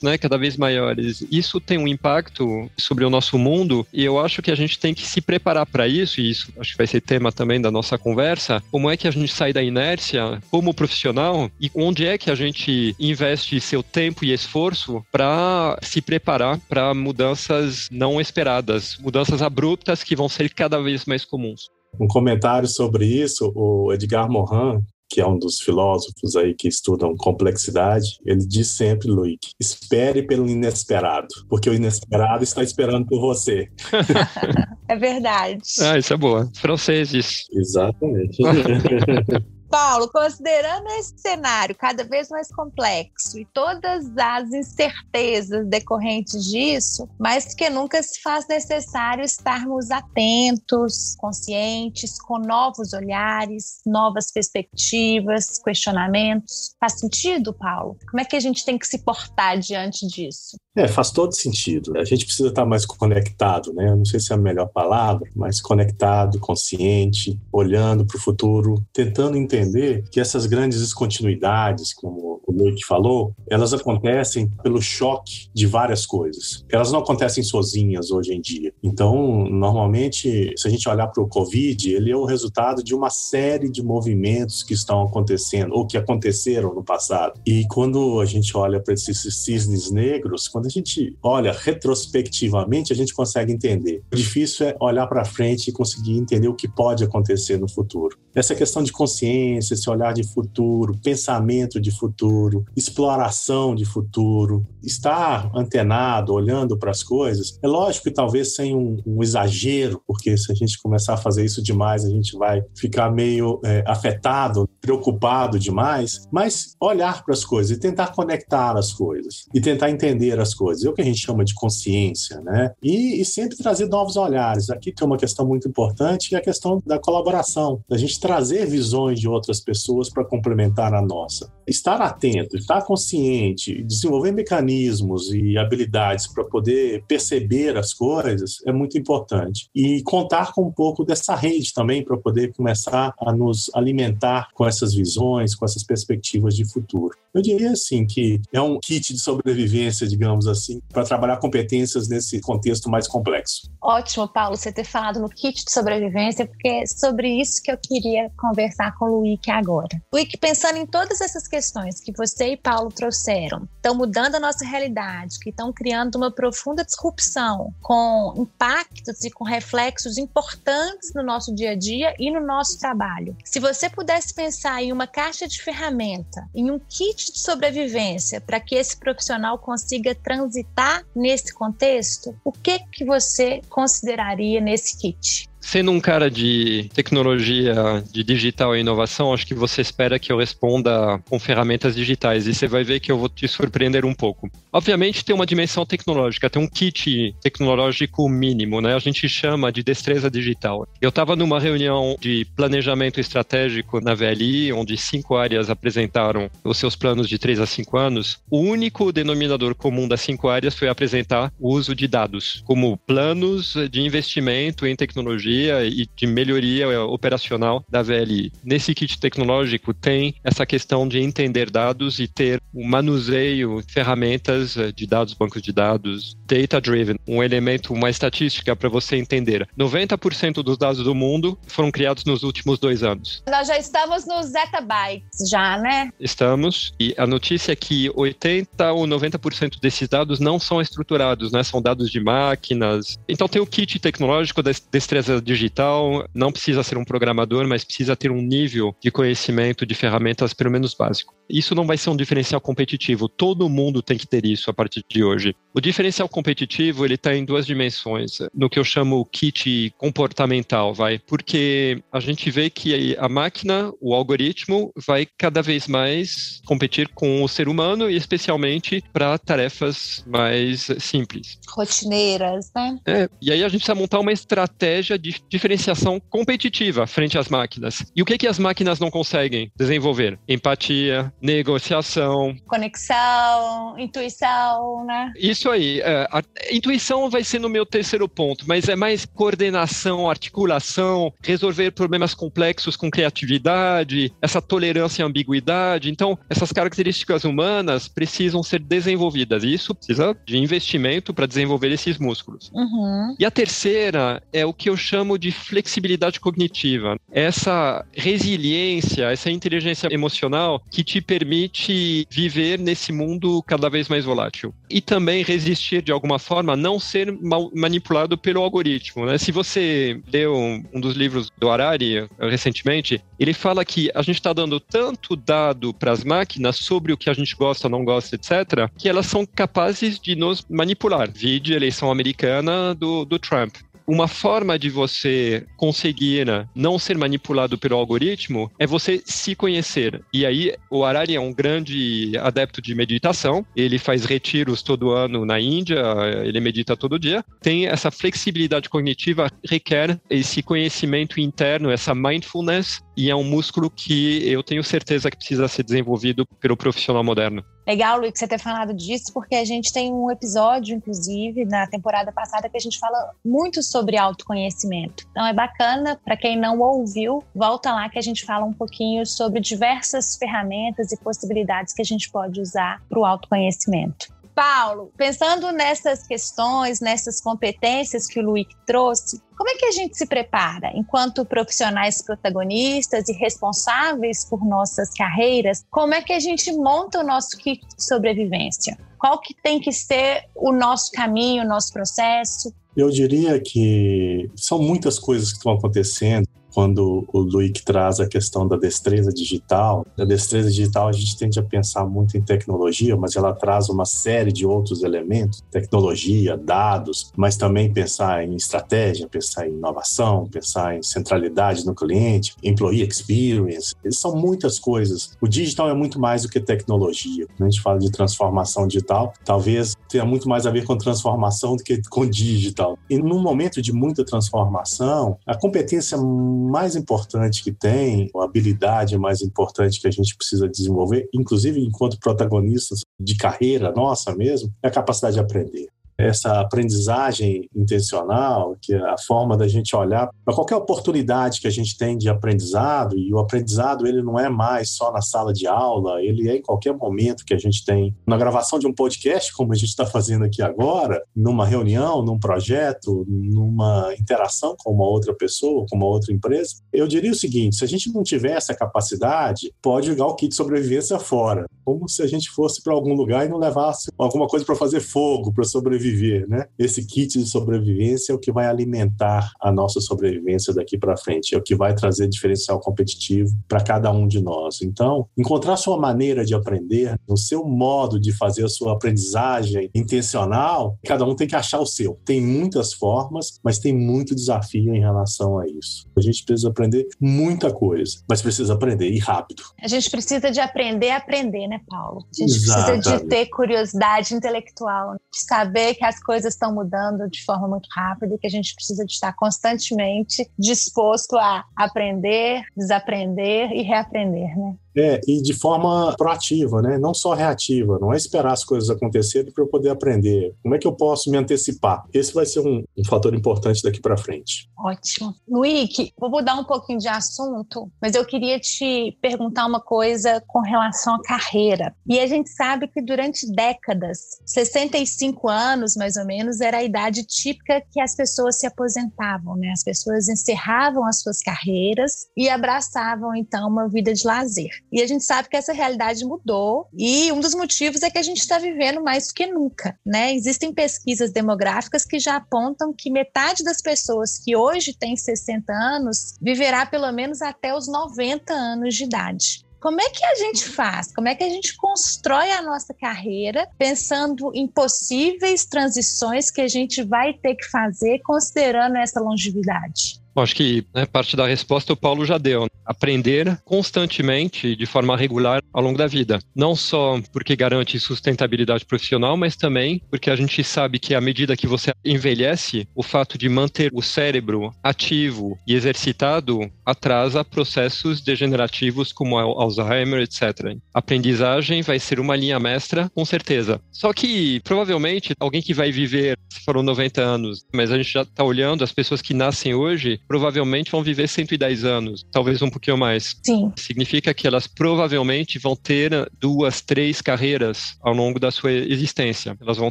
né, 0.02 0.18
cada 0.18 0.36
vez 0.36 0.56
maiores. 0.56 1.24
Isso 1.30 1.60
tem 1.60 1.78
um 1.78 1.88
impacto 1.88 2.70
sobre 2.76 3.04
o 3.04 3.10
nosso 3.10 3.38
mundo 3.38 3.86
e 3.92 4.04
eu 4.04 4.18
acho 4.18 4.42
que 4.42 4.50
a 4.50 4.54
gente 4.54 4.78
tem 4.78 4.94
que 4.94 5.06
se 5.06 5.20
preparar 5.20 5.66
para 5.66 5.86
isso, 5.86 6.20
e 6.20 6.30
isso 6.30 6.52
acho 6.58 6.72
que 6.72 6.78
vai 6.78 6.86
ser 6.86 7.00
tema 7.00 7.32
também 7.32 7.60
da 7.60 7.70
nossa 7.70 7.96
conversa. 7.98 8.62
Como 8.70 8.90
é 8.90 8.96
que 8.96 9.08
a 9.08 9.10
gente 9.10 9.32
sai 9.32 9.52
da 9.52 9.62
inércia 9.62 10.40
como 10.50 10.74
profissional 10.74 11.50
e 11.60 11.70
onde 11.74 12.06
é 12.06 12.18
que 12.18 12.30
a 12.30 12.34
gente 12.34 12.94
investe 12.98 13.60
seu 13.60 13.82
tempo 13.82 14.24
e 14.24 14.32
esforço 14.32 15.04
para 15.10 15.78
se 15.82 16.00
preparar 16.00 16.58
para 16.68 16.94
mudanças 16.94 17.88
não 17.90 18.20
esperadas, 18.20 18.96
mudanças 19.00 19.42
abruptas 19.42 20.02
que 20.02 20.16
vão 20.16 20.28
ser 20.28 20.50
cada 20.50 20.80
vez 20.80 21.04
mais 21.04 21.24
comuns. 21.24 21.68
Um 22.00 22.06
comentário 22.08 22.68
sobre 22.68 23.04
isso, 23.06 23.52
o 23.54 23.92
Edgar 23.92 24.30
Morin, 24.30 24.82
que 25.12 25.20
é 25.20 25.26
um 25.26 25.38
dos 25.38 25.60
filósofos 25.60 26.34
aí 26.36 26.54
que 26.54 26.66
estudam 26.66 27.14
complexidade, 27.14 28.18
ele 28.24 28.46
diz 28.46 28.68
sempre, 28.68 29.10
Luiz, 29.10 29.36
espere 29.60 30.22
pelo 30.22 30.48
inesperado, 30.48 31.28
porque 31.50 31.68
o 31.68 31.74
inesperado 31.74 32.42
está 32.42 32.62
esperando 32.62 33.06
por 33.06 33.20
você. 33.20 33.68
é 34.88 34.96
verdade. 34.96 35.60
Ah, 35.82 35.98
isso 35.98 36.14
é 36.14 36.16
boa. 36.16 36.50
Franceses. 36.56 37.44
Exatamente. 37.52 38.38
Paulo, 39.72 40.06
considerando 40.12 40.86
esse 40.98 41.16
cenário 41.16 41.74
cada 41.74 42.04
vez 42.04 42.28
mais 42.28 42.54
complexo 42.54 43.38
e 43.38 43.46
todas 43.54 44.04
as 44.18 44.52
incertezas 44.52 45.66
decorrentes 45.66 46.44
disso, 46.44 47.08
mais 47.18 47.54
que 47.54 47.70
nunca 47.70 48.02
se 48.02 48.20
faz 48.20 48.46
necessário 48.46 49.24
estarmos 49.24 49.90
atentos, 49.90 51.16
conscientes, 51.16 52.20
com 52.20 52.38
novos 52.38 52.92
olhares, 52.92 53.80
novas 53.86 54.30
perspectivas, 54.30 55.58
questionamentos. 55.64 56.76
Faz 56.78 57.00
sentido, 57.00 57.54
Paulo? 57.54 57.96
Como 58.10 58.20
é 58.20 58.26
que 58.26 58.36
a 58.36 58.40
gente 58.40 58.66
tem 58.66 58.76
que 58.76 58.86
se 58.86 58.98
portar 58.98 59.58
diante 59.58 60.06
disso? 60.06 60.58
É, 60.74 60.88
faz 60.88 61.10
todo 61.10 61.34
sentido. 61.34 61.96
A 61.98 62.04
gente 62.04 62.24
precisa 62.24 62.48
estar 62.48 62.64
mais 62.64 62.86
conectado, 62.86 63.74
né? 63.74 63.94
Não 63.94 64.06
sei 64.06 64.18
se 64.18 64.32
é 64.32 64.36
a 64.36 64.38
melhor 64.38 64.68
palavra, 64.68 65.28
mas 65.36 65.60
conectado, 65.60 66.40
consciente, 66.40 67.38
olhando 67.52 68.06
para 68.06 68.16
o 68.16 68.20
futuro, 68.20 68.82
tentando 68.90 69.36
entender 69.36 70.04
que 70.10 70.18
essas 70.18 70.46
grandes 70.46 70.80
descontinuidades, 70.80 71.92
como 71.92 72.31
o 72.60 72.86
falou, 72.86 73.34
elas 73.48 73.72
acontecem 73.72 74.48
pelo 74.62 74.80
choque 74.80 75.48
de 75.54 75.66
várias 75.66 76.06
coisas. 76.06 76.64
Elas 76.70 76.90
não 76.90 77.00
acontecem 77.00 77.42
sozinhas 77.42 78.10
hoje 78.10 78.32
em 78.32 78.40
dia. 78.40 78.72
Então, 78.82 79.44
normalmente, 79.48 80.52
se 80.56 80.68
a 80.68 80.70
gente 80.70 80.88
olhar 80.88 81.06
para 81.08 81.22
o 81.22 81.28
Covid, 81.28 81.92
ele 81.92 82.10
é 82.10 82.16
o 82.16 82.24
resultado 82.24 82.82
de 82.82 82.94
uma 82.94 83.10
série 83.10 83.70
de 83.70 83.82
movimentos 83.82 84.62
que 84.62 84.74
estão 84.74 85.02
acontecendo 85.02 85.72
ou 85.74 85.86
que 85.86 85.96
aconteceram 85.96 86.74
no 86.74 86.82
passado. 86.82 87.40
E 87.46 87.66
quando 87.68 88.20
a 88.20 88.24
gente 88.24 88.56
olha 88.56 88.80
para 88.80 88.94
esses 88.94 89.22
cisnes 89.44 89.90
negros, 89.90 90.48
quando 90.48 90.66
a 90.66 90.70
gente 90.70 91.16
olha 91.22 91.52
retrospectivamente, 91.52 92.92
a 92.92 92.96
gente 92.96 93.14
consegue 93.14 93.52
entender. 93.52 94.02
O 94.12 94.16
difícil 94.16 94.66
é 94.66 94.76
olhar 94.80 95.06
para 95.06 95.24
frente 95.24 95.68
e 95.68 95.72
conseguir 95.72 96.18
entender 96.18 96.48
o 96.48 96.54
que 96.54 96.68
pode 96.68 97.04
acontecer 97.04 97.58
no 97.58 97.68
futuro. 97.68 98.16
Essa 98.34 98.54
questão 98.54 98.82
de 98.82 98.90
consciência, 98.90 99.74
esse 99.74 99.88
olhar 99.90 100.12
de 100.14 100.26
futuro, 100.26 100.98
pensamento 101.02 101.80
de 101.80 101.90
futuro, 101.90 102.41
exploração 102.76 103.74
de 103.74 103.84
futuro, 103.84 104.66
estar 104.82 105.50
antenado, 105.54 106.32
olhando 106.32 106.76
para 106.76 106.90
as 106.90 107.02
coisas, 107.02 107.58
é 107.62 107.68
lógico 107.68 108.04
que 108.04 108.10
talvez 108.10 108.54
sem 108.54 108.74
um, 108.74 109.00
um, 109.06 109.22
exagero, 109.22 110.02
porque 110.06 110.36
se 110.36 110.50
a 110.50 110.54
gente 110.54 110.80
começar 110.80 111.14
a 111.14 111.16
fazer 111.16 111.44
isso 111.44 111.62
demais, 111.62 112.04
a 112.04 112.10
gente 112.10 112.36
vai 112.36 112.62
ficar 112.76 113.10
meio 113.10 113.60
é, 113.64 113.84
afetado, 113.86 114.68
preocupado 114.80 115.58
demais, 115.58 116.26
mas 116.30 116.74
olhar 116.80 117.24
para 117.24 117.34
as 117.34 117.44
coisas 117.44 117.76
e 117.76 117.80
tentar 117.80 118.08
conectar 118.08 118.76
as 118.76 118.92
coisas 118.92 119.46
e 119.54 119.60
tentar 119.60 119.90
entender 119.90 120.38
as 120.40 120.54
coisas. 120.54 120.84
É 120.84 120.88
o 120.88 120.92
que 120.92 121.02
a 121.02 121.04
gente 121.04 121.20
chama 121.20 121.44
de 121.44 121.54
consciência, 121.54 122.40
né? 122.40 122.72
E, 122.82 123.20
e 123.20 123.24
sempre 123.24 123.56
trazer 123.56 123.88
novos 123.88 124.16
olhares. 124.16 124.70
Aqui 124.70 124.92
tem 124.92 125.06
uma 125.06 125.16
questão 125.16 125.46
muito 125.46 125.68
importante, 125.68 126.28
que 126.28 126.34
é 126.34 126.38
a 126.38 126.42
questão 126.42 126.82
da 126.84 126.98
colaboração, 126.98 127.82
da 127.88 127.96
gente 127.96 128.18
trazer 128.18 128.66
visões 128.66 129.20
de 129.20 129.28
outras 129.28 129.60
pessoas 129.60 130.08
para 130.08 130.24
complementar 130.24 130.94
a 130.94 131.02
nossa. 131.02 131.52
Estar 131.66 132.00
atento, 132.00 132.31
estar 132.40 132.82
consciente, 132.82 133.82
desenvolver 133.82 134.32
mecanismos 134.32 135.32
e 135.32 135.56
habilidades 135.56 136.26
para 136.26 136.44
poder 136.44 137.04
perceber 137.06 137.76
as 137.76 137.92
coisas 137.92 138.58
é 138.66 138.72
muito 138.72 138.98
importante. 138.98 139.68
E 139.74 140.02
contar 140.02 140.52
com 140.52 140.62
um 140.62 140.72
pouco 140.72 141.04
dessa 141.04 141.34
rede 141.34 141.72
também 141.72 142.04
para 142.04 142.16
poder 142.16 142.52
começar 142.54 143.14
a 143.18 143.32
nos 143.32 143.70
alimentar 143.74 144.48
com 144.54 144.66
essas 144.66 144.94
visões, 144.94 145.54
com 145.54 145.64
essas 145.64 145.82
perspectivas 145.82 146.54
de 146.54 146.64
futuro. 146.64 147.16
Eu 147.34 147.40
diria 147.40 147.72
assim 147.72 148.06
que 148.06 148.40
é 148.52 148.60
um 148.60 148.78
kit 148.78 149.12
de 149.12 149.18
sobrevivência, 149.18 150.06
digamos 150.06 150.46
assim, 150.46 150.80
para 150.92 151.02
trabalhar 151.02 151.38
competências 151.38 152.06
nesse 152.06 152.40
contexto 152.40 152.90
mais 152.90 153.08
complexo. 153.08 153.70
Ótimo, 153.80 154.28
Paulo, 154.28 154.56
você 154.56 154.70
ter 154.70 154.84
falado 154.84 155.18
no 155.18 155.28
kit 155.28 155.64
de 155.64 155.72
sobrevivência, 155.72 156.46
porque 156.46 156.68
é 156.68 156.86
sobre 156.86 157.40
isso 157.40 157.62
que 157.62 157.72
eu 157.72 157.78
queria 157.78 158.30
conversar 158.36 158.94
com 158.98 159.06
o 159.06 159.20
Luíque 159.20 159.50
agora. 159.50 160.00
Luíque, 160.12 160.36
pensando 160.36 160.76
em 160.76 160.86
todas 160.86 161.20
essas 161.22 161.48
questões 161.48 162.00
que 162.00 162.12
você 162.22 162.52
e 162.52 162.56
Paulo 162.56 162.88
trouxeram, 162.92 163.68
estão 163.76 163.96
mudando 163.96 164.36
a 164.36 164.40
nossa 164.40 164.64
realidade, 164.64 165.40
que 165.40 165.50
estão 165.50 165.72
criando 165.72 166.14
uma 166.14 166.30
profunda 166.30 166.84
disrupção 166.84 167.74
com 167.80 168.32
impactos 168.36 169.24
e 169.24 169.30
com 169.30 169.44
reflexos 169.44 170.16
importantes 170.18 171.12
no 171.14 171.22
nosso 171.24 171.52
dia 171.52 171.72
a 171.72 171.74
dia 171.74 172.14
e 172.20 172.30
no 172.30 172.40
nosso 172.40 172.78
trabalho. 172.78 173.36
Se 173.44 173.58
você 173.58 173.90
pudesse 173.90 174.32
pensar 174.32 174.80
em 174.80 174.92
uma 174.92 175.08
caixa 175.08 175.48
de 175.48 175.60
ferramenta, 175.60 176.48
em 176.54 176.70
um 176.70 176.78
kit 176.78 177.32
de 177.32 177.40
sobrevivência 177.40 178.40
para 178.40 178.60
que 178.60 178.76
esse 178.76 178.96
profissional 178.96 179.58
consiga 179.58 180.14
transitar 180.14 181.04
nesse 181.14 181.52
contexto, 181.52 182.38
o 182.44 182.52
que 182.52 182.78
que 182.92 183.04
você 183.04 183.60
consideraria 183.68 184.60
nesse 184.60 184.96
kit? 184.96 185.50
Sendo 185.62 185.92
um 185.92 186.00
cara 186.00 186.28
de 186.28 186.90
tecnologia, 186.92 188.04
de 188.12 188.24
digital 188.24 188.76
e 188.76 188.80
inovação, 188.80 189.32
acho 189.32 189.46
que 189.46 189.54
você 189.54 189.80
espera 189.80 190.18
que 190.18 190.30
eu 190.30 190.36
responda 190.36 191.18
com 191.30 191.38
ferramentas 191.38 191.94
digitais 191.94 192.46
e 192.46 192.52
você 192.52 192.66
vai 192.66 192.82
ver 192.82 193.00
que 193.00 193.10
eu 193.10 193.16
vou 193.16 193.28
te 193.28 193.46
surpreender 193.46 194.04
um 194.04 194.12
pouco. 194.12 194.50
Obviamente 194.72 195.24
tem 195.24 195.34
uma 195.34 195.46
dimensão 195.46 195.86
tecnológica, 195.86 196.50
tem 196.50 196.60
um 196.60 196.66
kit 196.66 197.34
tecnológico 197.40 198.28
mínimo, 198.28 198.80
né? 198.80 198.94
A 198.94 198.98
gente 198.98 199.26
chama 199.28 199.70
de 199.70 199.82
destreza 199.82 200.30
digital. 200.30 200.86
Eu 201.00 201.10
estava 201.10 201.36
numa 201.36 201.60
reunião 201.60 202.16
de 202.20 202.44
planejamento 202.56 203.20
estratégico 203.20 204.00
na 204.00 204.14
VLI, 204.14 204.72
onde 204.72 204.96
cinco 204.96 205.36
áreas 205.36 205.70
apresentaram 205.70 206.50
os 206.64 206.76
seus 206.76 206.96
planos 206.96 207.28
de 207.28 207.38
três 207.38 207.60
a 207.60 207.66
cinco 207.66 207.96
anos. 207.96 208.40
O 208.50 208.58
único 208.58 209.12
denominador 209.12 209.74
comum 209.74 210.08
das 210.08 210.20
cinco 210.20 210.48
áreas 210.48 210.74
foi 210.74 210.88
apresentar 210.88 211.52
o 211.58 211.72
uso 211.72 211.94
de 211.94 212.08
dados 212.08 212.62
como 212.66 212.96
planos 212.96 213.74
de 213.90 214.00
investimento 214.00 214.86
em 214.86 214.96
tecnologia 214.96 215.51
e 215.52 216.08
de 216.16 216.26
melhoria 216.26 217.02
operacional 217.02 217.84
da 217.88 218.02
VLI. 218.02 218.52
Nesse 218.64 218.94
kit 218.94 219.18
tecnológico 219.18 219.92
tem 219.94 220.34
essa 220.42 220.66
questão 220.66 221.06
de 221.06 221.18
entender 221.18 221.70
dados 221.70 222.18
e 222.18 222.26
ter 222.26 222.60
o 222.72 222.82
um 222.82 222.88
manuseio, 222.88 223.82
ferramentas 223.88 224.76
de 224.94 225.06
dados, 225.06 225.34
bancos 225.34 225.62
de 225.62 225.72
dados, 225.72 226.36
data-driven, 226.46 227.16
um 227.26 227.42
elemento, 227.42 227.92
uma 227.92 228.10
estatística 228.10 228.74
para 228.74 228.88
você 228.88 229.16
entender. 229.16 229.68
90% 229.78 230.62
dos 230.62 230.78
dados 230.78 231.02
do 231.02 231.14
mundo 231.14 231.58
foram 231.66 231.90
criados 231.90 232.24
nos 232.24 232.42
últimos 232.42 232.78
dois 232.78 233.02
anos. 233.02 233.42
Nós 233.48 233.68
já 233.68 233.78
estamos 233.78 234.26
nos 234.26 234.46
zettabytes, 234.46 235.48
já, 235.50 235.78
né? 235.78 236.10
Estamos. 236.18 236.92
E 236.98 237.14
a 237.18 237.26
notícia 237.26 237.72
é 237.72 237.76
que 237.76 238.10
80 238.14 238.92
ou 238.92 239.06
90% 239.06 239.80
desses 239.80 240.08
dados 240.08 240.40
não 240.40 240.58
são 240.58 240.80
estruturados, 240.80 241.52
né? 241.52 241.62
São 241.62 241.80
dados 241.80 242.10
de 242.10 242.20
máquinas. 242.20 243.18
Então 243.28 243.48
tem 243.48 243.60
o 243.60 243.66
kit 243.66 243.98
tecnológico 243.98 244.62
da 244.62 244.70
destreza 244.90 245.40
digital. 245.42 246.26
Não 246.34 246.52
precisa 246.52 246.82
ser 246.82 246.96
um 246.96 247.04
programador, 247.04 247.66
mas 247.66 247.84
precisa 247.84 248.16
ter 248.16 248.30
um 248.30 248.40
nível 248.40 248.94
de 249.00 249.10
conhecimento 249.10 249.84
de 249.84 249.94
ferramentas 249.94 250.54
pelo 250.54 250.70
menos 250.70 250.94
básico. 250.94 251.34
Isso 251.48 251.74
não 251.74 251.86
vai 251.86 251.98
ser 251.98 252.10
um 252.10 252.16
diferencial 252.16 252.60
competitivo. 252.60 253.28
Todo 253.28 253.68
mundo 253.68 254.02
tem 254.02 254.16
que 254.16 254.26
ter 254.26 254.46
isso 254.46 254.70
a 254.70 254.74
partir 254.74 255.04
de 255.08 255.22
hoje. 255.22 255.54
O 255.74 255.80
diferencial 255.80 256.28
competitivo 256.28 257.04
ele 257.04 257.14
está 257.14 257.34
em 257.34 257.44
duas 257.44 257.66
dimensões. 257.66 258.38
No 258.54 258.68
que 258.68 258.78
eu 258.78 258.84
chamo 258.84 259.16
o 259.16 259.24
kit 259.24 259.94
comportamental, 259.96 260.92
vai, 260.92 261.18
porque 261.18 262.02
a 262.12 262.20
gente 262.20 262.50
vê 262.50 262.68
que 262.68 263.16
a 263.18 263.28
máquina, 263.28 263.92
o 264.00 264.14
algoritmo, 264.14 264.92
vai 265.06 265.26
cada 265.38 265.62
vez 265.62 265.86
mais 265.88 266.60
competir 266.66 267.08
com 267.08 267.42
o 267.42 267.48
ser 267.48 267.68
humano 267.68 268.10
e 268.10 268.16
especialmente 268.16 269.02
para 269.12 269.38
tarefas 269.38 270.22
mais 270.26 270.88
simples. 270.98 271.58
Rotineiras, 271.68 272.70
né? 272.74 272.98
É, 273.06 273.28
e 273.40 273.50
aí 273.50 273.64
a 273.64 273.68
gente 273.68 273.80
precisa 273.80 273.94
montar 273.94 274.20
uma 274.20 274.32
estratégia 274.32 275.18
de 275.18 275.42
diferenciação 275.48 276.20
competitiva 276.20 277.06
frente 277.06 277.38
às 277.38 277.48
máquinas. 277.48 278.04
E 278.14 278.22
o 278.22 278.24
que, 278.24 278.36
que 278.36 278.46
as 278.46 278.58
máquinas 278.58 278.98
não 278.98 279.10
conseguem 279.10 279.70
desenvolver? 279.76 280.38
Empatia, 280.48 281.32
negociação, 281.40 282.54
conexão, 282.66 283.98
intuição, 283.98 285.04
né? 285.06 285.32
Isso 285.36 285.61
aí. 285.70 286.00
É, 286.00 286.28
a 286.30 286.42
intuição 286.70 287.28
vai 287.30 287.44
ser 287.44 287.58
no 287.58 287.68
meu 287.68 287.84
terceiro 287.84 288.28
ponto, 288.28 288.64
mas 288.66 288.88
é 288.88 288.96
mais 288.96 289.24
coordenação, 289.24 290.28
articulação, 290.28 291.32
resolver 291.42 291.90
problemas 291.92 292.34
complexos 292.34 292.96
com 292.96 293.10
criatividade, 293.10 294.32
essa 294.40 294.60
tolerância 294.60 295.24
à 295.24 295.28
ambiguidade. 295.28 296.10
Então, 296.10 296.38
essas 296.48 296.72
características 296.72 297.44
humanas 297.44 298.08
precisam 298.08 298.62
ser 298.62 298.80
desenvolvidas. 298.80 299.64
E 299.64 299.72
isso 299.72 299.94
precisa 299.94 300.36
de 300.46 300.58
investimento 300.58 301.34
para 301.34 301.46
desenvolver 301.46 301.90
esses 301.90 302.18
músculos. 302.18 302.70
Uhum. 302.74 303.36
E 303.38 303.44
a 303.44 303.50
terceira 303.50 304.42
é 304.52 304.64
o 304.64 304.72
que 304.72 304.88
eu 304.88 304.96
chamo 304.96 305.38
de 305.38 305.50
flexibilidade 305.50 306.40
cognitiva. 306.40 307.16
Essa 307.30 308.04
resiliência, 308.12 309.30
essa 309.30 309.50
inteligência 309.50 310.08
emocional 310.10 310.82
que 310.90 311.04
te 311.04 311.20
permite 311.20 312.26
viver 312.30 312.78
nesse 312.78 313.12
mundo 313.12 313.62
cada 313.62 313.88
vez 313.88 314.08
mais 314.08 314.24
volátil. 314.24 314.74
E 314.88 315.00
também 315.00 315.42
resistir, 315.52 316.02
de 316.02 316.12
alguma 316.12 316.38
forma, 316.38 316.76
não 316.76 316.98
ser 316.98 317.36
manipulado 317.74 318.36
pelo 318.36 318.62
algoritmo. 318.62 319.26
Né? 319.26 319.38
Se 319.38 319.52
você 319.52 320.20
leu 320.32 320.54
um 320.54 321.00
dos 321.00 321.14
livros 321.14 321.50
do 321.58 321.70
Harari 321.70 322.28
recentemente, 322.38 323.22
ele 323.38 323.52
fala 323.52 323.84
que 323.84 324.10
a 324.14 324.22
gente 324.22 324.36
está 324.36 324.52
dando 324.52 324.80
tanto 324.80 325.36
dado 325.36 325.92
para 325.92 326.12
as 326.12 326.24
máquinas 326.24 326.76
sobre 326.76 327.12
o 327.12 327.16
que 327.16 327.30
a 327.30 327.34
gente 327.34 327.54
gosta, 327.54 327.88
não 327.88 328.04
gosta, 328.04 328.36
etc., 328.36 328.90
que 328.96 329.08
elas 329.08 329.26
são 329.26 329.46
capazes 329.46 330.18
de 330.18 330.34
nos 330.34 330.64
manipular. 330.68 331.30
Vide 331.30 331.74
eleição 331.74 332.10
americana 332.10 332.94
do, 332.94 333.24
do 333.24 333.38
Trump 333.38 333.76
uma 334.06 334.28
forma 334.28 334.78
de 334.78 334.90
você 334.90 335.66
conseguir 335.76 336.46
né, 336.46 336.66
não 336.74 336.98
ser 336.98 337.16
manipulado 337.16 337.78
pelo 337.78 337.96
algoritmo 337.96 338.70
é 338.78 338.86
você 338.86 339.22
se 339.24 339.54
conhecer. 339.54 340.22
E 340.32 340.44
aí, 340.46 340.74
o 340.90 341.04
Harari 341.04 341.34
é 341.34 341.40
um 341.40 341.52
grande 341.52 342.32
adepto 342.38 342.80
de 342.80 342.94
meditação. 342.94 343.64
Ele 343.76 343.98
faz 343.98 344.24
retiros 344.24 344.82
todo 344.82 345.10
ano 345.10 345.44
na 345.44 345.60
Índia, 345.60 346.02
ele 346.44 346.60
medita 346.60 346.96
todo 346.96 347.18
dia. 347.18 347.44
Tem 347.60 347.86
essa 347.86 348.10
flexibilidade 348.10 348.88
cognitiva, 348.88 349.48
requer 349.68 350.20
esse 350.28 350.62
conhecimento 350.62 351.40
interno, 351.40 351.90
essa 351.90 352.14
mindfulness, 352.14 353.00
e 353.16 353.30
é 353.30 353.36
um 353.36 353.44
músculo 353.44 353.90
que 353.90 354.48
eu 354.48 354.62
tenho 354.62 354.82
certeza 354.82 355.30
que 355.30 355.36
precisa 355.36 355.68
ser 355.68 355.82
desenvolvido 355.82 356.46
pelo 356.60 356.76
profissional 356.76 357.22
moderno. 357.22 357.64
Legal, 357.86 358.18
Luiz, 358.18 358.32
você 358.36 358.46
ter 358.46 358.58
falado 358.58 358.94
disso, 358.94 359.32
porque 359.34 359.56
a 359.56 359.64
gente 359.64 359.92
tem 359.92 360.12
um 360.12 360.30
episódio, 360.30 360.94
inclusive, 360.94 361.64
na 361.64 361.86
temporada 361.86 362.30
passada, 362.30 362.68
que 362.68 362.76
a 362.76 362.80
gente 362.80 362.98
fala 362.98 363.34
muito 363.44 363.82
sobre 363.82 364.16
autoconhecimento. 364.16 365.26
Então 365.30 365.44
é 365.44 365.52
bacana, 365.52 366.18
para 366.24 366.36
quem 366.36 366.56
não 366.56 366.78
ouviu, 366.78 367.42
volta 367.54 367.92
lá 367.92 368.08
que 368.08 368.18
a 368.18 368.22
gente 368.22 368.44
fala 368.44 368.64
um 368.64 368.72
pouquinho 368.72 369.26
sobre 369.26 369.60
diversas 369.60 370.36
ferramentas 370.36 371.10
e 371.10 371.16
possibilidades 371.16 371.92
que 371.92 372.02
a 372.02 372.04
gente 372.04 372.30
pode 372.30 372.60
usar 372.60 373.02
para 373.08 373.18
o 373.18 373.24
autoconhecimento. 373.24 374.31
Paulo, 374.54 375.12
pensando 375.16 375.72
nessas 375.72 376.26
questões, 376.26 377.00
nessas 377.00 377.40
competências 377.40 378.26
que 378.26 378.38
o 378.38 378.42
Luiz 378.42 378.66
trouxe, 378.86 379.40
como 379.56 379.70
é 379.70 379.74
que 379.74 379.86
a 379.86 379.92
gente 379.92 380.16
se 380.16 380.26
prepara 380.26 380.90
enquanto 380.94 381.44
profissionais 381.44 382.22
protagonistas 382.22 383.28
e 383.28 383.32
responsáveis 383.32 384.44
por 384.44 384.64
nossas 384.64 385.10
carreiras? 385.14 385.84
Como 385.90 386.14
é 386.14 386.20
que 386.20 386.32
a 386.32 386.40
gente 386.40 386.72
monta 386.72 387.20
o 387.20 387.22
nosso 387.22 387.56
kit 387.56 387.80
de 387.96 388.04
sobrevivência? 388.04 388.98
Qual 389.18 389.40
que 389.40 389.54
tem 389.54 389.80
que 389.80 389.92
ser 389.92 390.44
o 390.54 390.72
nosso 390.72 391.12
caminho, 391.12 391.62
o 391.62 391.68
nosso 391.68 391.92
processo? 391.92 392.74
Eu 392.96 393.08
diria 393.08 393.60
que 393.60 394.50
são 394.56 394.78
muitas 394.78 395.18
coisas 395.18 395.52
que 395.52 395.58
estão 395.58 395.72
acontecendo 395.72 396.46
quando 396.72 397.24
o 397.32 397.40
Luiz 397.40 397.72
traz 397.84 398.20
a 398.20 398.26
questão 398.26 398.66
da 398.66 398.76
destreza 398.76 399.32
digital. 399.32 400.06
A 400.18 400.24
destreza 400.24 400.70
digital 400.70 401.08
a 401.08 401.12
gente 401.12 401.36
tende 401.36 401.58
a 401.58 401.62
pensar 401.62 402.04
muito 402.04 402.36
em 402.36 402.42
tecnologia, 402.42 403.16
mas 403.16 403.36
ela 403.36 403.52
traz 403.52 403.88
uma 403.88 404.04
série 404.04 404.52
de 404.52 404.66
outros 404.66 405.02
elementos, 405.02 405.62
tecnologia, 405.70 406.56
dados, 406.56 407.32
mas 407.36 407.56
também 407.56 407.92
pensar 407.92 408.44
em 408.44 408.54
estratégia, 408.56 409.28
pensar 409.28 409.68
em 409.68 409.72
inovação, 409.72 410.46
pensar 410.46 410.96
em 410.96 411.02
centralidade 411.02 411.86
no 411.86 411.94
cliente, 411.94 412.54
employee 412.62 413.06
experience. 413.06 413.94
São 414.10 414.36
muitas 414.36 414.78
coisas. 414.78 415.36
O 415.40 415.48
digital 415.48 415.88
é 415.88 415.94
muito 415.94 416.20
mais 416.20 416.42
do 416.42 416.48
que 416.48 416.60
tecnologia. 416.60 417.46
Quando 417.56 417.68
a 417.68 417.70
gente 417.70 417.82
fala 417.82 417.98
de 417.98 418.10
transformação 418.10 418.86
digital, 418.86 419.32
talvez 419.44 419.94
tenha 420.08 420.24
muito 420.24 420.48
mais 420.48 420.66
a 420.66 420.70
ver 420.70 420.84
com 420.84 420.96
transformação 420.96 421.76
do 421.76 421.82
que 421.82 422.00
com 422.08 422.28
digital. 422.28 422.98
E 423.08 423.18
num 423.18 423.40
momento 423.40 423.80
de 423.80 423.92
muita 423.92 424.24
transformação, 424.24 425.38
a 425.46 425.56
competência 425.56 426.16
mais 426.62 426.96
importante 426.96 427.62
que 427.62 427.72
tem, 427.72 428.30
a 428.34 428.44
habilidade 428.44 429.18
mais 429.18 429.42
importante 429.42 430.00
que 430.00 430.08
a 430.08 430.10
gente 430.10 430.36
precisa 430.36 430.68
desenvolver, 430.68 431.28
inclusive 431.34 431.80
enquanto 431.80 432.18
protagonistas 432.18 433.00
de 433.18 433.36
carreira 433.36 433.92
nossa 433.92 434.34
mesmo, 434.34 434.72
é 434.82 434.88
a 434.88 434.90
capacidade 434.90 435.34
de 435.34 435.40
aprender 435.40 435.91
essa 436.18 436.60
aprendizagem 436.60 437.68
intencional, 437.74 438.76
que 438.80 438.94
é 438.94 438.98
a 438.98 439.16
forma 439.18 439.56
da 439.56 439.66
gente 439.66 439.94
olhar 439.96 440.28
para 440.44 440.54
qualquer 440.54 440.76
oportunidade 440.76 441.60
que 441.60 441.66
a 441.66 441.70
gente 441.70 441.96
tem 441.96 442.16
de 442.16 442.28
aprendizado, 442.28 443.16
e 443.16 443.32
o 443.32 443.38
aprendizado 443.38 444.06
ele 444.06 444.22
não 444.22 444.38
é 444.38 444.48
mais 444.48 444.90
só 444.90 445.12
na 445.12 445.20
sala 445.20 445.52
de 445.52 445.66
aula, 445.66 446.22
ele 446.22 446.48
é 446.48 446.56
em 446.56 446.62
qualquer 446.62 446.94
momento 446.94 447.44
que 447.44 447.54
a 447.54 447.58
gente 447.58 447.84
tem 447.84 448.14
na 448.26 448.36
gravação 448.36 448.78
de 448.78 448.86
um 448.86 448.94
podcast, 448.94 449.52
como 449.52 449.72
a 449.72 449.76
gente 449.76 449.88
está 449.88 450.06
fazendo 450.06 450.44
aqui 450.44 450.62
agora, 450.62 451.22
numa 451.34 451.66
reunião, 451.66 452.22
num 452.22 452.38
projeto, 452.38 453.24
numa 453.28 454.14
interação 454.18 454.74
com 454.78 454.92
uma 454.92 455.06
outra 455.06 455.34
pessoa, 455.34 455.86
com 455.88 455.96
uma 455.96 456.06
outra 456.06 456.32
empresa. 456.32 456.76
Eu 456.92 457.06
diria 457.06 457.32
o 457.32 457.36
seguinte: 457.36 457.76
se 457.76 457.84
a 457.84 457.88
gente 457.88 458.12
não 458.12 458.22
tiver 458.22 458.52
essa 458.52 458.74
capacidade, 458.74 459.72
pode 459.80 460.08
jogar 460.08 460.26
o 460.26 460.34
kit 460.34 460.48
de 460.48 460.54
sobrevivência 460.54 461.18
fora, 461.18 461.66
como 461.84 462.08
se 462.08 462.22
a 462.22 462.26
gente 462.26 462.50
fosse 462.50 462.82
para 462.82 462.92
algum 462.92 463.14
lugar 463.14 463.46
e 463.46 463.48
não 463.48 463.58
levasse 463.58 464.10
alguma 464.18 464.46
coisa 464.46 464.64
para 464.64 464.74
fazer 464.74 465.00
fogo, 465.00 465.52
para 465.52 465.64
sobreviver 465.64 466.01
sobreviver, 466.02 466.48
né? 466.48 466.66
Esse 466.78 467.06
kit 467.06 467.38
de 467.38 467.46
sobrevivência 467.46 468.32
é 468.32 468.34
o 468.34 468.38
que 468.38 468.50
vai 468.50 468.66
alimentar 468.66 469.52
a 469.60 469.70
nossa 469.70 470.00
sobrevivência 470.00 470.74
daqui 470.74 470.98
para 470.98 471.16
frente, 471.16 471.54
é 471.54 471.58
o 471.58 471.62
que 471.62 471.74
vai 471.74 471.94
trazer 471.94 472.28
diferencial 472.28 472.80
competitivo 472.80 473.50
para 473.68 473.82
cada 473.82 474.10
um 474.10 474.26
de 474.26 474.40
nós. 474.42 474.82
Então, 474.82 475.28
encontrar 475.38 475.76
sua 475.76 475.98
maneira 475.98 476.44
de 476.44 476.54
aprender, 476.54 477.16
o 477.28 477.36
seu 477.36 477.64
modo 477.64 478.20
de 478.20 478.32
fazer 478.32 478.64
a 478.64 478.68
sua 478.68 478.92
aprendizagem 478.92 479.90
intencional, 479.94 480.98
cada 481.04 481.24
um 481.24 481.36
tem 481.36 481.46
que 481.46 481.56
achar 481.56 481.80
o 481.80 481.86
seu. 481.86 482.18
Tem 482.24 482.40
muitas 482.40 482.92
formas, 482.92 483.60
mas 483.62 483.78
tem 483.78 483.92
muito 483.96 484.34
desafio 484.34 484.94
em 484.94 485.00
relação 485.00 485.58
a 485.58 485.66
isso. 485.66 486.08
A 486.16 486.20
gente 486.20 486.44
precisa 486.44 486.68
aprender 486.68 487.06
muita 487.20 487.72
coisa, 487.72 488.18
mas 488.28 488.42
precisa 488.42 488.74
aprender 488.74 489.10
e 489.10 489.18
rápido. 489.18 489.62
A 489.80 489.88
gente 489.88 490.10
precisa 490.10 490.50
de 490.50 490.60
aprender 490.60 491.10
a 491.10 491.18
aprender, 491.18 491.66
né, 491.68 491.80
Paulo? 491.88 492.26
A 492.32 492.42
gente 492.42 492.54
Exatamente. 492.54 493.02
precisa 493.02 493.22
de 493.22 493.28
ter 493.28 493.46
curiosidade 493.46 494.34
intelectual, 494.34 495.14
de 495.14 495.40
saber 495.46 495.91
que 495.94 496.04
as 496.04 496.22
coisas 496.22 496.54
estão 496.54 496.74
mudando 496.74 497.28
de 497.28 497.44
forma 497.44 497.68
muito 497.68 497.88
rápida 497.90 498.34
e 498.34 498.38
que 498.38 498.46
a 498.46 498.50
gente 498.50 498.74
precisa 498.74 499.04
de 499.04 499.12
estar 499.12 499.32
constantemente 499.34 500.50
disposto 500.58 501.36
a 501.36 501.64
aprender, 501.76 502.62
desaprender 502.76 503.70
e 503.72 503.82
reaprender, 503.82 504.56
né? 504.58 504.74
É, 504.96 505.20
e 505.26 505.40
de 505.40 505.54
forma 505.54 506.14
proativa, 506.16 506.82
né? 506.82 506.98
Não 506.98 507.14
só 507.14 507.34
reativa. 507.34 507.98
Não 508.00 508.12
é 508.12 508.16
esperar 508.16 508.52
as 508.52 508.64
coisas 508.64 508.90
acontecerem 508.90 509.52
para 509.52 509.64
eu 509.64 509.68
poder 509.68 509.90
aprender. 509.90 510.54
Como 510.62 510.74
é 510.74 510.78
que 510.78 510.86
eu 510.86 510.92
posso 510.92 511.30
me 511.30 511.36
antecipar? 511.36 512.04
Esse 512.12 512.34
vai 512.34 512.44
ser 512.44 512.60
um, 512.60 512.84
um 512.96 513.04
fator 513.04 513.34
importante 513.34 513.82
daqui 513.82 514.00
para 514.00 514.16
frente. 514.16 514.68
Ótimo. 514.78 515.34
Luíque, 515.48 516.12
vou 516.18 516.30
mudar 516.30 516.54
um 516.54 516.64
pouquinho 516.64 516.98
de 516.98 517.08
assunto, 517.08 517.90
mas 518.00 518.14
eu 518.14 518.24
queria 518.24 518.58
te 518.58 519.16
perguntar 519.22 519.66
uma 519.66 519.80
coisa 519.80 520.42
com 520.46 520.60
relação 520.60 521.14
à 521.14 521.22
carreira. 521.22 521.94
E 522.06 522.18
a 522.18 522.26
gente 522.26 522.50
sabe 522.50 522.88
que 522.88 523.00
durante 523.00 523.50
décadas, 523.50 524.18
65 524.44 525.48
anos 525.48 525.96
mais 525.96 526.16
ou 526.16 526.24
menos, 526.24 526.60
era 526.60 526.78
a 526.78 526.82
idade 526.82 527.24
típica 527.24 527.82
que 527.90 528.00
as 528.00 528.14
pessoas 528.14 528.58
se 528.58 528.66
aposentavam, 528.66 529.56
né? 529.56 529.70
As 529.70 529.82
pessoas 529.82 530.28
encerravam 530.28 531.06
as 531.06 531.20
suas 531.20 531.40
carreiras 531.40 532.26
e 532.36 532.48
abraçavam 532.48 533.34
então 533.34 533.68
uma 533.68 533.88
vida 533.88 534.12
de 534.12 534.26
lazer. 534.26 534.81
E 534.92 535.00
a 535.00 535.06
gente 535.06 535.24
sabe 535.24 535.48
que 535.48 535.56
essa 535.56 535.72
realidade 535.72 536.22
mudou 536.24 536.86
e 536.92 537.32
um 537.32 537.40
dos 537.40 537.54
motivos 537.54 538.02
é 538.02 538.10
que 538.10 538.18
a 538.18 538.22
gente 538.22 538.40
está 538.40 538.58
vivendo 538.58 539.02
mais 539.02 539.28
do 539.28 539.34
que 539.34 539.46
nunca, 539.46 539.98
né? 540.04 540.34
Existem 540.34 540.72
pesquisas 540.72 541.32
demográficas 541.32 542.04
que 542.04 542.18
já 542.18 542.36
apontam 542.36 542.92
que 542.92 543.10
metade 543.10 543.64
das 543.64 543.80
pessoas 543.80 544.38
que 544.38 544.54
hoje 544.54 544.92
têm 544.92 545.16
60 545.16 545.72
anos 545.72 546.34
viverá 546.40 546.84
pelo 546.84 547.10
menos 547.10 547.40
até 547.40 547.74
os 547.74 547.88
90 547.88 548.52
anos 548.52 548.94
de 548.94 549.04
idade. 549.04 549.64
Como 549.82 550.00
é 550.00 550.08
que 550.10 550.24
a 550.24 550.34
gente 550.36 550.68
faz? 550.68 551.12
Como 551.12 551.26
é 551.26 551.34
que 551.34 551.42
a 551.42 551.48
gente 551.48 551.76
constrói 551.76 552.52
a 552.52 552.62
nossa 552.62 552.94
carreira 552.94 553.68
pensando 553.76 554.52
em 554.54 554.68
possíveis 554.68 555.64
transições 555.64 556.52
que 556.52 556.60
a 556.60 556.68
gente 556.68 557.02
vai 557.02 557.32
ter 557.32 557.56
que 557.56 557.64
fazer 557.68 558.20
considerando 558.20 558.96
essa 558.96 559.20
longevidade? 559.20 560.21
Acho 560.36 560.54
que 560.54 560.84
né, 560.94 561.06
parte 561.06 561.36
da 561.36 561.46
resposta 561.46 561.92
o 561.92 561.96
Paulo 561.96 562.24
já 562.24 562.38
deu. 562.38 562.62
Né? 562.62 562.68
Aprender 562.84 563.58
constantemente, 563.64 564.74
de 564.74 564.86
forma 564.86 565.16
regular, 565.16 565.62
ao 565.72 565.82
longo 565.82 565.98
da 565.98 566.06
vida. 566.06 566.38
Não 566.54 566.74
só 566.74 567.20
porque 567.32 567.56
garante 567.56 567.98
sustentabilidade 567.98 568.84
profissional, 568.84 569.36
mas 569.36 569.56
também 569.56 570.02
porque 570.10 570.30
a 570.30 570.36
gente 570.36 570.62
sabe 570.64 570.98
que 570.98 571.14
à 571.14 571.20
medida 571.20 571.56
que 571.56 571.66
você 571.66 571.92
envelhece, 572.04 572.88
o 572.94 573.02
fato 573.02 573.38
de 573.38 573.48
manter 573.48 573.90
o 573.92 574.02
cérebro 574.02 574.74
ativo 574.82 575.58
e 575.66 575.74
exercitado 575.74 576.70
atrasa 576.84 577.44
processos 577.44 578.20
degenerativos 578.20 579.12
como 579.12 579.38
Alzheimer, 579.38 580.22
etc. 580.22 580.76
Aprendizagem 580.92 581.82
vai 581.82 581.98
ser 581.98 582.18
uma 582.20 582.36
linha 582.36 582.58
mestra, 582.58 583.10
com 583.14 583.24
certeza. 583.24 583.80
Só 583.90 584.12
que, 584.12 584.60
provavelmente, 584.60 585.34
alguém 585.38 585.62
que 585.62 585.74
vai 585.74 585.90
viver, 585.92 586.36
se 586.50 586.60
foram 586.64 586.82
90 586.82 587.20
anos, 587.20 587.64
mas 587.74 587.90
a 587.90 587.96
gente 587.96 588.12
já 588.12 588.22
está 588.22 588.44
olhando 588.44 588.84
as 588.84 588.92
pessoas 588.92 589.22
que 589.22 589.34
nascem 589.34 589.74
hoje, 589.74 590.20
provavelmente 590.26 590.90
vão 590.90 591.02
viver 591.02 591.28
110 591.28 591.84
anos, 591.84 592.24
talvez 592.30 592.62
um 592.62 592.70
pouquinho 592.70 592.96
mais. 592.96 593.36
Sim. 593.42 593.72
Significa 593.76 594.32
que 594.34 594.46
elas 594.46 594.66
provavelmente 594.66 595.58
vão 595.58 595.76
ter 595.76 596.30
duas, 596.38 596.80
três 596.80 597.20
carreiras 597.20 597.96
ao 598.00 598.14
longo 598.14 598.38
da 598.38 598.50
sua 598.50 598.72
existência. 598.72 599.56
Elas 599.60 599.76
vão 599.76 599.90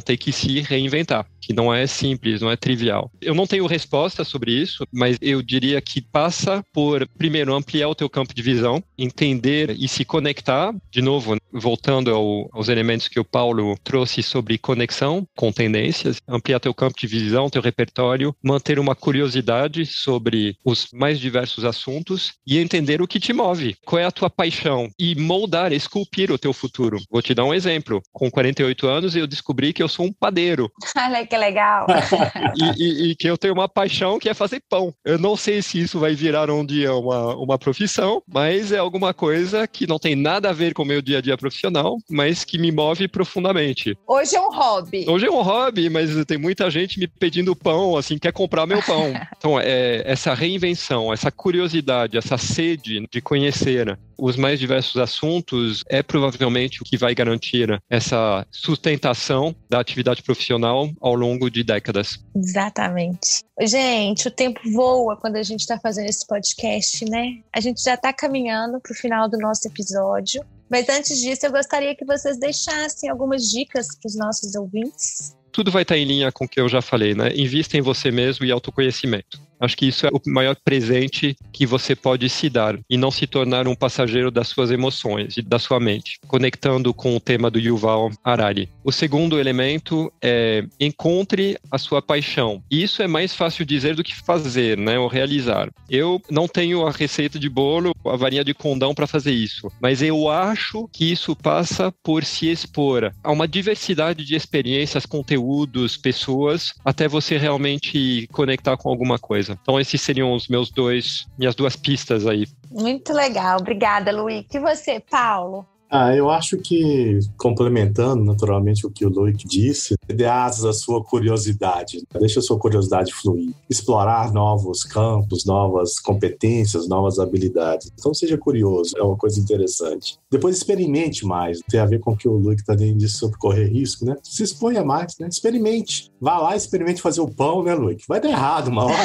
ter 0.00 0.16
que 0.16 0.32
se 0.32 0.60
reinventar, 0.60 1.26
que 1.40 1.52
não 1.52 1.72
é 1.72 1.86
simples, 1.86 2.40
não 2.40 2.50
é 2.50 2.56
trivial. 2.56 3.10
Eu 3.20 3.34
não 3.34 3.46
tenho 3.46 3.66
resposta 3.66 4.24
sobre 4.24 4.52
isso, 4.52 4.86
mas 4.92 5.16
eu 5.20 5.42
diria 5.42 5.80
que 5.80 6.00
passa 6.00 6.64
por, 6.72 7.06
primeiro, 7.18 7.54
ampliar 7.54 7.88
o 7.88 7.94
teu 7.94 8.08
campo 8.08 8.34
de 8.34 8.42
visão, 8.42 8.82
entender 8.96 9.74
e 9.78 9.88
se 9.88 10.04
conectar, 10.04 10.74
de 10.90 11.02
novo, 11.02 11.36
voltando 11.52 12.10
ao, 12.10 12.48
aos 12.52 12.68
elementos 12.68 13.08
que 13.08 13.20
o 13.20 13.24
Paulo 13.24 13.76
trouxe 13.82 14.22
sobre 14.22 14.58
conexão 14.58 15.26
com 15.36 15.52
tendências, 15.52 16.18
ampliar 16.28 16.60
teu 16.60 16.74
campo 16.74 16.98
de 16.98 17.06
visão, 17.06 17.50
teu 17.50 17.62
repertório, 17.62 18.34
manter 18.42 18.78
uma 18.78 18.94
curiosidade 18.94 19.84
sobre 19.86 20.21
sobre 20.22 20.56
os 20.64 20.86
mais 20.92 21.18
diversos 21.18 21.64
assuntos 21.64 22.34
e 22.46 22.58
entender 22.58 23.02
o 23.02 23.08
que 23.08 23.18
te 23.18 23.32
move, 23.32 23.76
qual 23.84 23.98
é 23.98 24.04
a 24.04 24.10
tua 24.10 24.30
paixão 24.30 24.88
e 24.96 25.16
moldar, 25.16 25.72
esculpir 25.72 26.30
o 26.30 26.38
teu 26.38 26.52
futuro. 26.52 27.00
Vou 27.10 27.20
te 27.20 27.34
dar 27.34 27.44
um 27.44 27.52
exemplo. 27.52 28.00
Com 28.12 28.30
48 28.30 28.86
anos, 28.86 29.16
eu 29.16 29.26
descobri 29.26 29.72
que 29.72 29.82
eu 29.82 29.88
sou 29.88 30.06
um 30.06 30.12
padeiro. 30.12 30.70
Olha 30.96 31.26
que 31.26 31.36
legal! 31.36 31.86
e, 32.56 32.82
e, 32.82 33.10
e, 33.10 33.16
que 33.16 33.28
eu 33.28 33.36
tenho 33.36 33.54
uma 33.54 33.68
paixão 33.68 34.18
que 34.18 34.28
é 34.28 34.34
fazer 34.34 34.62
pão. 34.68 34.94
Eu 35.04 35.18
não 35.18 35.36
sei 35.36 35.60
se 35.60 35.80
isso 35.80 35.98
vai 35.98 36.14
virar 36.14 36.48
um 36.50 36.64
dia 36.64 36.94
uma, 36.94 37.34
uma 37.34 37.58
profissão, 37.58 38.22
mas 38.32 38.70
é 38.70 38.78
alguma 38.78 39.12
coisa 39.12 39.66
que 39.66 39.88
não 39.88 39.98
tem 39.98 40.14
nada 40.14 40.50
a 40.50 40.52
ver 40.52 40.72
com 40.72 40.84
o 40.84 40.86
meu 40.86 41.02
dia 41.02 41.18
a 41.18 41.20
dia 41.20 41.36
profissional, 41.36 41.96
mas 42.08 42.44
que 42.44 42.58
me 42.58 42.70
move 42.70 43.08
profundamente. 43.08 43.98
Hoje 44.06 44.36
é 44.36 44.40
um 44.40 44.52
hobby. 44.52 45.04
Hoje 45.08 45.26
é 45.26 45.30
um 45.30 45.42
hobby, 45.42 45.90
mas 45.90 46.10
tem 46.26 46.38
muita 46.38 46.70
gente 46.70 47.00
me 47.00 47.08
pedindo 47.08 47.56
pão, 47.56 47.96
assim, 47.96 48.18
quer 48.18 48.32
comprar 48.32 48.66
meu 48.66 48.80
pão. 48.82 49.12
Então, 49.42 49.58
é, 49.58 50.11
essa 50.12 50.34
reinvenção, 50.34 51.10
essa 51.10 51.30
curiosidade, 51.30 52.18
essa 52.18 52.36
sede 52.36 53.08
de 53.10 53.20
conhecer 53.22 53.98
os 54.18 54.36
mais 54.36 54.60
diversos 54.60 55.00
assuntos 55.00 55.82
é 55.88 56.02
provavelmente 56.02 56.82
o 56.82 56.84
que 56.84 56.98
vai 56.98 57.14
garantir 57.14 57.82
essa 57.88 58.46
sustentação 58.50 59.56
da 59.70 59.80
atividade 59.80 60.22
profissional 60.22 60.90
ao 61.00 61.14
longo 61.14 61.50
de 61.50 61.64
décadas. 61.64 62.22
Exatamente. 62.36 63.42
Gente, 63.62 64.28
o 64.28 64.30
tempo 64.30 64.60
voa 64.70 65.16
quando 65.16 65.36
a 65.36 65.42
gente 65.42 65.60
está 65.60 65.78
fazendo 65.78 66.10
esse 66.10 66.26
podcast, 66.26 67.06
né? 67.06 67.38
A 67.50 67.60
gente 67.60 67.82
já 67.82 67.94
está 67.94 68.12
caminhando 68.12 68.80
para 68.82 68.92
o 68.92 68.94
final 68.94 69.30
do 69.30 69.38
nosso 69.38 69.66
episódio. 69.66 70.44
Mas 70.70 70.90
antes 70.90 71.18
disso, 71.18 71.46
eu 71.46 71.52
gostaria 71.52 71.94
que 71.94 72.04
vocês 72.04 72.38
deixassem 72.38 73.08
algumas 73.08 73.44
dicas 73.50 73.86
para 73.96 74.08
os 74.08 74.16
nossos 74.16 74.54
ouvintes. 74.54 75.34
Tudo 75.52 75.70
vai 75.70 75.82
estar 75.82 75.98
em 75.98 76.04
linha 76.04 76.32
com 76.32 76.46
o 76.46 76.48
que 76.48 76.60
eu 76.60 76.68
já 76.68 76.80
falei, 76.80 77.14
né? 77.14 77.28
Invista 77.34 77.76
em 77.76 77.82
você 77.82 78.10
mesmo 78.10 78.44
e 78.44 78.50
autoconhecimento. 78.50 79.40
Acho 79.62 79.76
que 79.76 79.86
isso 79.86 80.04
é 80.04 80.10
o 80.12 80.20
maior 80.26 80.56
presente 80.56 81.36
que 81.52 81.64
você 81.64 81.94
pode 81.94 82.28
se 82.28 82.50
dar 82.50 82.76
e 82.90 82.96
não 82.96 83.12
se 83.12 83.28
tornar 83.28 83.68
um 83.68 83.76
passageiro 83.76 84.28
das 84.28 84.48
suas 84.48 84.72
emoções 84.72 85.36
e 85.36 85.42
da 85.42 85.56
sua 85.56 85.78
mente, 85.78 86.18
conectando 86.26 86.92
com 86.92 87.14
o 87.14 87.20
tema 87.20 87.48
do 87.48 87.60
Yuval 87.60 88.10
Harari. 88.24 88.68
O 88.82 88.90
segundo 88.90 89.38
elemento 89.38 90.12
é 90.20 90.64
encontre 90.80 91.56
a 91.70 91.78
sua 91.78 92.02
paixão. 92.02 92.60
E 92.68 92.82
isso 92.82 93.04
é 93.04 93.06
mais 93.06 93.36
fácil 93.36 93.64
dizer 93.64 93.94
do 93.94 94.02
que 94.02 94.16
fazer, 94.16 94.76
né, 94.76 94.98
ou 94.98 95.06
realizar. 95.06 95.70
Eu 95.88 96.20
não 96.28 96.48
tenho 96.48 96.84
a 96.84 96.90
receita 96.90 97.38
de 97.38 97.48
bolo, 97.48 97.94
a 98.04 98.16
varinha 98.16 98.44
de 98.44 98.52
condão 98.52 98.92
para 98.92 99.06
fazer 99.06 99.32
isso, 99.32 99.70
mas 99.80 100.02
eu 100.02 100.28
acho 100.28 100.88
que 100.92 101.12
isso 101.12 101.36
passa 101.36 101.92
por 102.02 102.24
se 102.24 102.50
expor 102.50 103.12
a 103.22 103.30
uma 103.30 103.46
diversidade 103.46 104.24
de 104.24 104.34
experiências, 104.34 105.06
conteúdos, 105.06 105.96
pessoas, 105.96 106.72
até 106.84 107.06
você 107.06 107.38
realmente 107.38 108.26
conectar 108.32 108.76
com 108.76 108.88
alguma 108.88 109.20
coisa. 109.20 109.51
Então 109.60 109.78
esses 109.78 110.00
seriam 110.00 110.32
os 110.32 110.48
meus 110.48 110.70
dois, 110.70 111.26
minhas 111.38 111.54
duas 111.54 111.76
pistas 111.76 112.26
aí. 112.26 112.46
Muito 112.70 113.12
legal, 113.12 113.58
obrigada, 113.60 114.10
Luiz. 114.12 114.46
E 114.52 114.58
você, 114.58 115.00
Paulo? 115.00 115.66
Ah, 115.94 116.16
eu 116.16 116.30
acho 116.30 116.56
que, 116.56 117.18
complementando 117.36 118.24
naturalmente 118.24 118.86
o 118.86 118.90
que 118.90 119.04
o 119.04 119.10
Luiz 119.10 119.36
disse, 119.44 119.94
dê 120.06 120.24
asas 120.24 120.64
à 120.64 120.72
sua 120.72 121.04
curiosidade, 121.04 122.02
deixa 122.18 122.40
a 122.40 122.42
sua 122.42 122.58
curiosidade 122.58 123.12
fluir, 123.12 123.52
explorar 123.68 124.32
novos 124.32 124.84
campos, 124.84 125.44
novas 125.44 126.00
competências, 126.00 126.88
novas 126.88 127.18
habilidades. 127.18 127.92
Então 127.92 128.14
seja 128.14 128.38
curioso, 128.38 128.96
é 128.96 129.02
uma 129.02 129.18
coisa 129.18 129.38
interessante. 129.38 130.16
Depois 130.30 130.56
experimente 130.56 131.26
mais, 131.26 131.60
tem 131.68 131.78
a 131.78 131.84
ver 131.84 132.00
com 132.00 132.12
o 132.12 132.16
que 132.16 132.26
o 132.26 132.38
Luiz 132.38 132.60
está 132.60 132.74
dizendo 132.74 133.06
sobre 133.10 133.36
correr 133.36 133.66
risco, 133.66 134.06
né? 134.06 134.16
Se 134.22 134.42
exponha 134.42 134.82
mais, 134.82 135.18
né? 135.20 135.28
Experimente. 135.28 136.10
Vá 136.18 136.38
lá, 136.38 136.56
experimente 136.56 137.02
fazer 137.02 137.20
o 137.20 137.28
pão, 137.28 137.62
né, 137.62 137.74
Luiz? 137.74 138.02
Vai 138.08 138.18
dar 138.18 138.30
errado 138.30 138.68
uma 138.68 138.86
hora. 138.86 138.96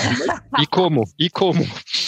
Mas... 0.52 0.64
e 0.64 0.68
como? 0.68 1.04
E 1.20 1.30
como? 1.30 1.66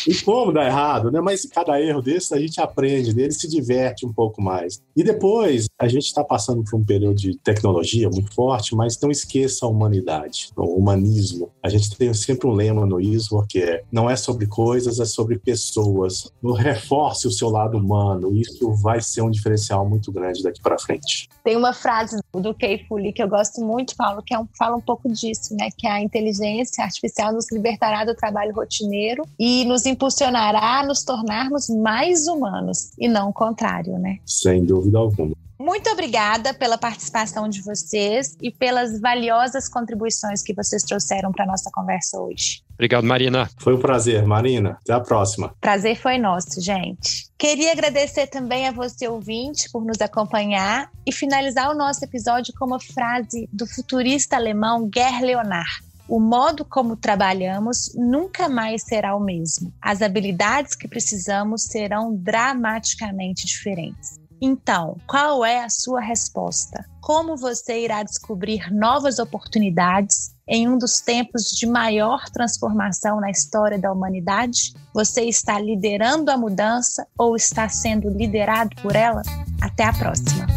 E 0.07 0.15
como 0.23 0.53
dar 0.53 0.65
errado, 0.65 1.11
né? 1.11 1.19
Mas 1.19 1.45
cada 1.45 1.81
erro 1.81 2.01
desse 2.01 2.33
a 2.33 2.39
gente 2.39 2.61
aprende 2.61 3.13
dele, 3.13 3.33
se 3.33 3.49
diverte 3.49 4.05
um 4.05 4.13
pouco 4.13 4.41
mais. 4.41 4.68
E 4.95 5.03
depois, 5.03 5.67
a 5.79 5.87
gente 5.87 6.05
está 6.05 6.23
passando 6.23 6.63
por 6.63 6.77
um 6.77 6.83
período 6.83 7.15
de 7.15 7.37
tecnologia 7.37 8.09
muito 8.09 8.33
forte, 8.33 8.75
mas 8.75 8.99
não 9.01 9.09
esqueça 9.09 9.65
a 9.65 9.69
humanidade, 9.69 10.49
o 10.55 10.75
humanismo. 10.75 11.51
A 11.63 11.69
gente 11.69 11.95
tem 11.97 12.13
sempre 12.13 12.47
um 12.47 12.53
lema 12.53 12.85
no 12.85 12.99
ISO 12.99 13.45
que 13.47 13.59
é: 13.59 13.83
não 13.91 14.09
é 14.09 14.15
sobre 14.15 14.47
coisas, 14.47 14.99
é 14.99 15.05
sobre 15.05 15.39
pessoas. 15.39 16.31
Reforce 16.57 17.27
o 17.27 17.31
seu 17.31 17.49
lado 17.49 17.77
humano. 17.77 18.35
Isso 18.35 18.71
vai 18.73 19.01
ser 19.01 19.21
um 19.21 19.29
diferencial 19.29 19.87
muito 19.87 20.11
grande 20.11 20.43
daqui 20.43 20.61
para 20.61 20.77
frente. 20.77 21.29
Tem 21.43 21.55
uma 21.55 21.73
frase 21.73 22.17
o 22.31 22.39
do 22.39 22.53
Keifuli, 22.53 23.11
que 23.11 23.21
eu 23.21 23.27
gosto 23.27 23.61
muito, 23.61 23.95
Paulo, 23.95 24.21
que 24.23 24.33
é 24.33 24.39
um, 24.39 24.47
fala 24.57 24.75
um 24.75 24.81
pouco 24.81 25.09
disso, 25.11 25.55
né? 25.55 25.69
Que 25.75 25.87
a 25.87 26.01
inteligência 26.01 26.83
artificial 26.83 27.33
nos 27.33 27.51
libertará 27.51 28.05
do 28.05 28.15
trabalho 28.15 28.53
rotineiro 28.53 29.23
e 29.39 29.65
nos 29.65 29.85
impulsionará 29.85 30.79
a 30.79 30.85
nos 30.85 31.03
tornarmos 31.03 31.69
mais 31.69 32.27
humanos, 32.27 32.91
e 32.99 33.07
não 33.07 33.29
o 33.29 33.33
contrário, 33.33 33.97
né? 33.97 34.19
Sem 34.25 34.63
dúvida 34.63 34.97
alguma. 34.97 35.35
Muito 35.59 35.89
obrigada 35.89 36.53
pela 36.53 36.77
participação 36.77 37.49
de 37.49 37.61
vocês 37.61 38.37
e 38.41 38.49
pelas 38.49 38.99
valiosas 39.01 39.67
contribuições 39.67 40.41
que 40.41 40.53
vocês 40.53 40.83
trouxeram 40.83 41.33
para 41.33 41.43
a 41.43 41.47
nossa 41.47 41.69
conversa 41.73 42.17
hoje. 42.17 42.63
Obrigado, 42.79 43.03
Marina. 43.03 43.49
Foi 43.57 43.75
um 43.75 43.79
prazer, 43.79 44.25
Marina. 44.25 44.77
Até 44.81 44.93
a 44.93 45.01
próxima. 45.01 45.53
Prazer 45.59 45.97
foi 45.97 46.17
nosso, 46.17 46.61
gente. 46.61 47.29
Queria 47.37 47.73
agradecer 47.73 48.27
também 48.27 48.69
a 48.69 48.71
você, 48.71 49.05
ouvinte, 49.05 49.69
por 49.69 49.83
nos 49.83 49.99
acompanhar 49.99 50.89
e 51.05 51.11
finalizar 51.11 51.69
o 51.69 51.77
nosso 51.77 52.05
episódio 52.05 52.53
com 52.57 52.65
uma 52.65 52.79
frase 52.79 53.49
do 53.51 53.67
futurista 53.67 54.37
alemão 54.37 54.89
Ger 54.95 55.21
Leonard. 55.21 55.69
O 56.07 56.21
modo 56.21 56.63
como 56.63 56.95
trabalhamos 56.95 57.93
nunca 57.95 58.47
mais 58.47 58.83
será 58.83 59.13
o 59.13 59.19
mesmo. 59.19 59.73
As 59.81 60.01
habilidades 60.01 60.73
que 60.73 60.87
precisamos 60.87 61.63
serão 61.63 62.15
dramaticamente 62.15 63.45
diferentes. 63.45 64.17
Então, 64.41 64.95
qual 65.05 65.43
é 65.43 65.65
a 65.65 65.69
sua 65.69 65.99
resposta? 65.99 66.85
Como 67.01 67.35
você 67.35 67.83
irá 67.83 68.03
descobrir 68.03 68.73
novas 68.73 69.19
oportunidades 69.19 70.33
em 70.49 70.67
um 70.67 70.77
dos 70.77 70.99
tempos 70.99 71.43
de 71.43 71.67
maior 71.67 72.27
transformação 72.31 73.21
na 73.21 73.29
história 73.29 73.77
da 73.77 73.91
humanidade? 73.91 74.73
Você 74.93 75.21
está 75.21 75.59
liderando 75.59 76.31
a 76.31 76.37
mudança 76.37 77.07
ou 77.17 77.35
está 77.35 77.69
sendo 77.69 78.09
liderado 78.09 78.75
por 78.81 78.95
ela? 78.95 79.21
Até 79.61 79.85
a 79.85 79.93
próxima! 79.93 80.47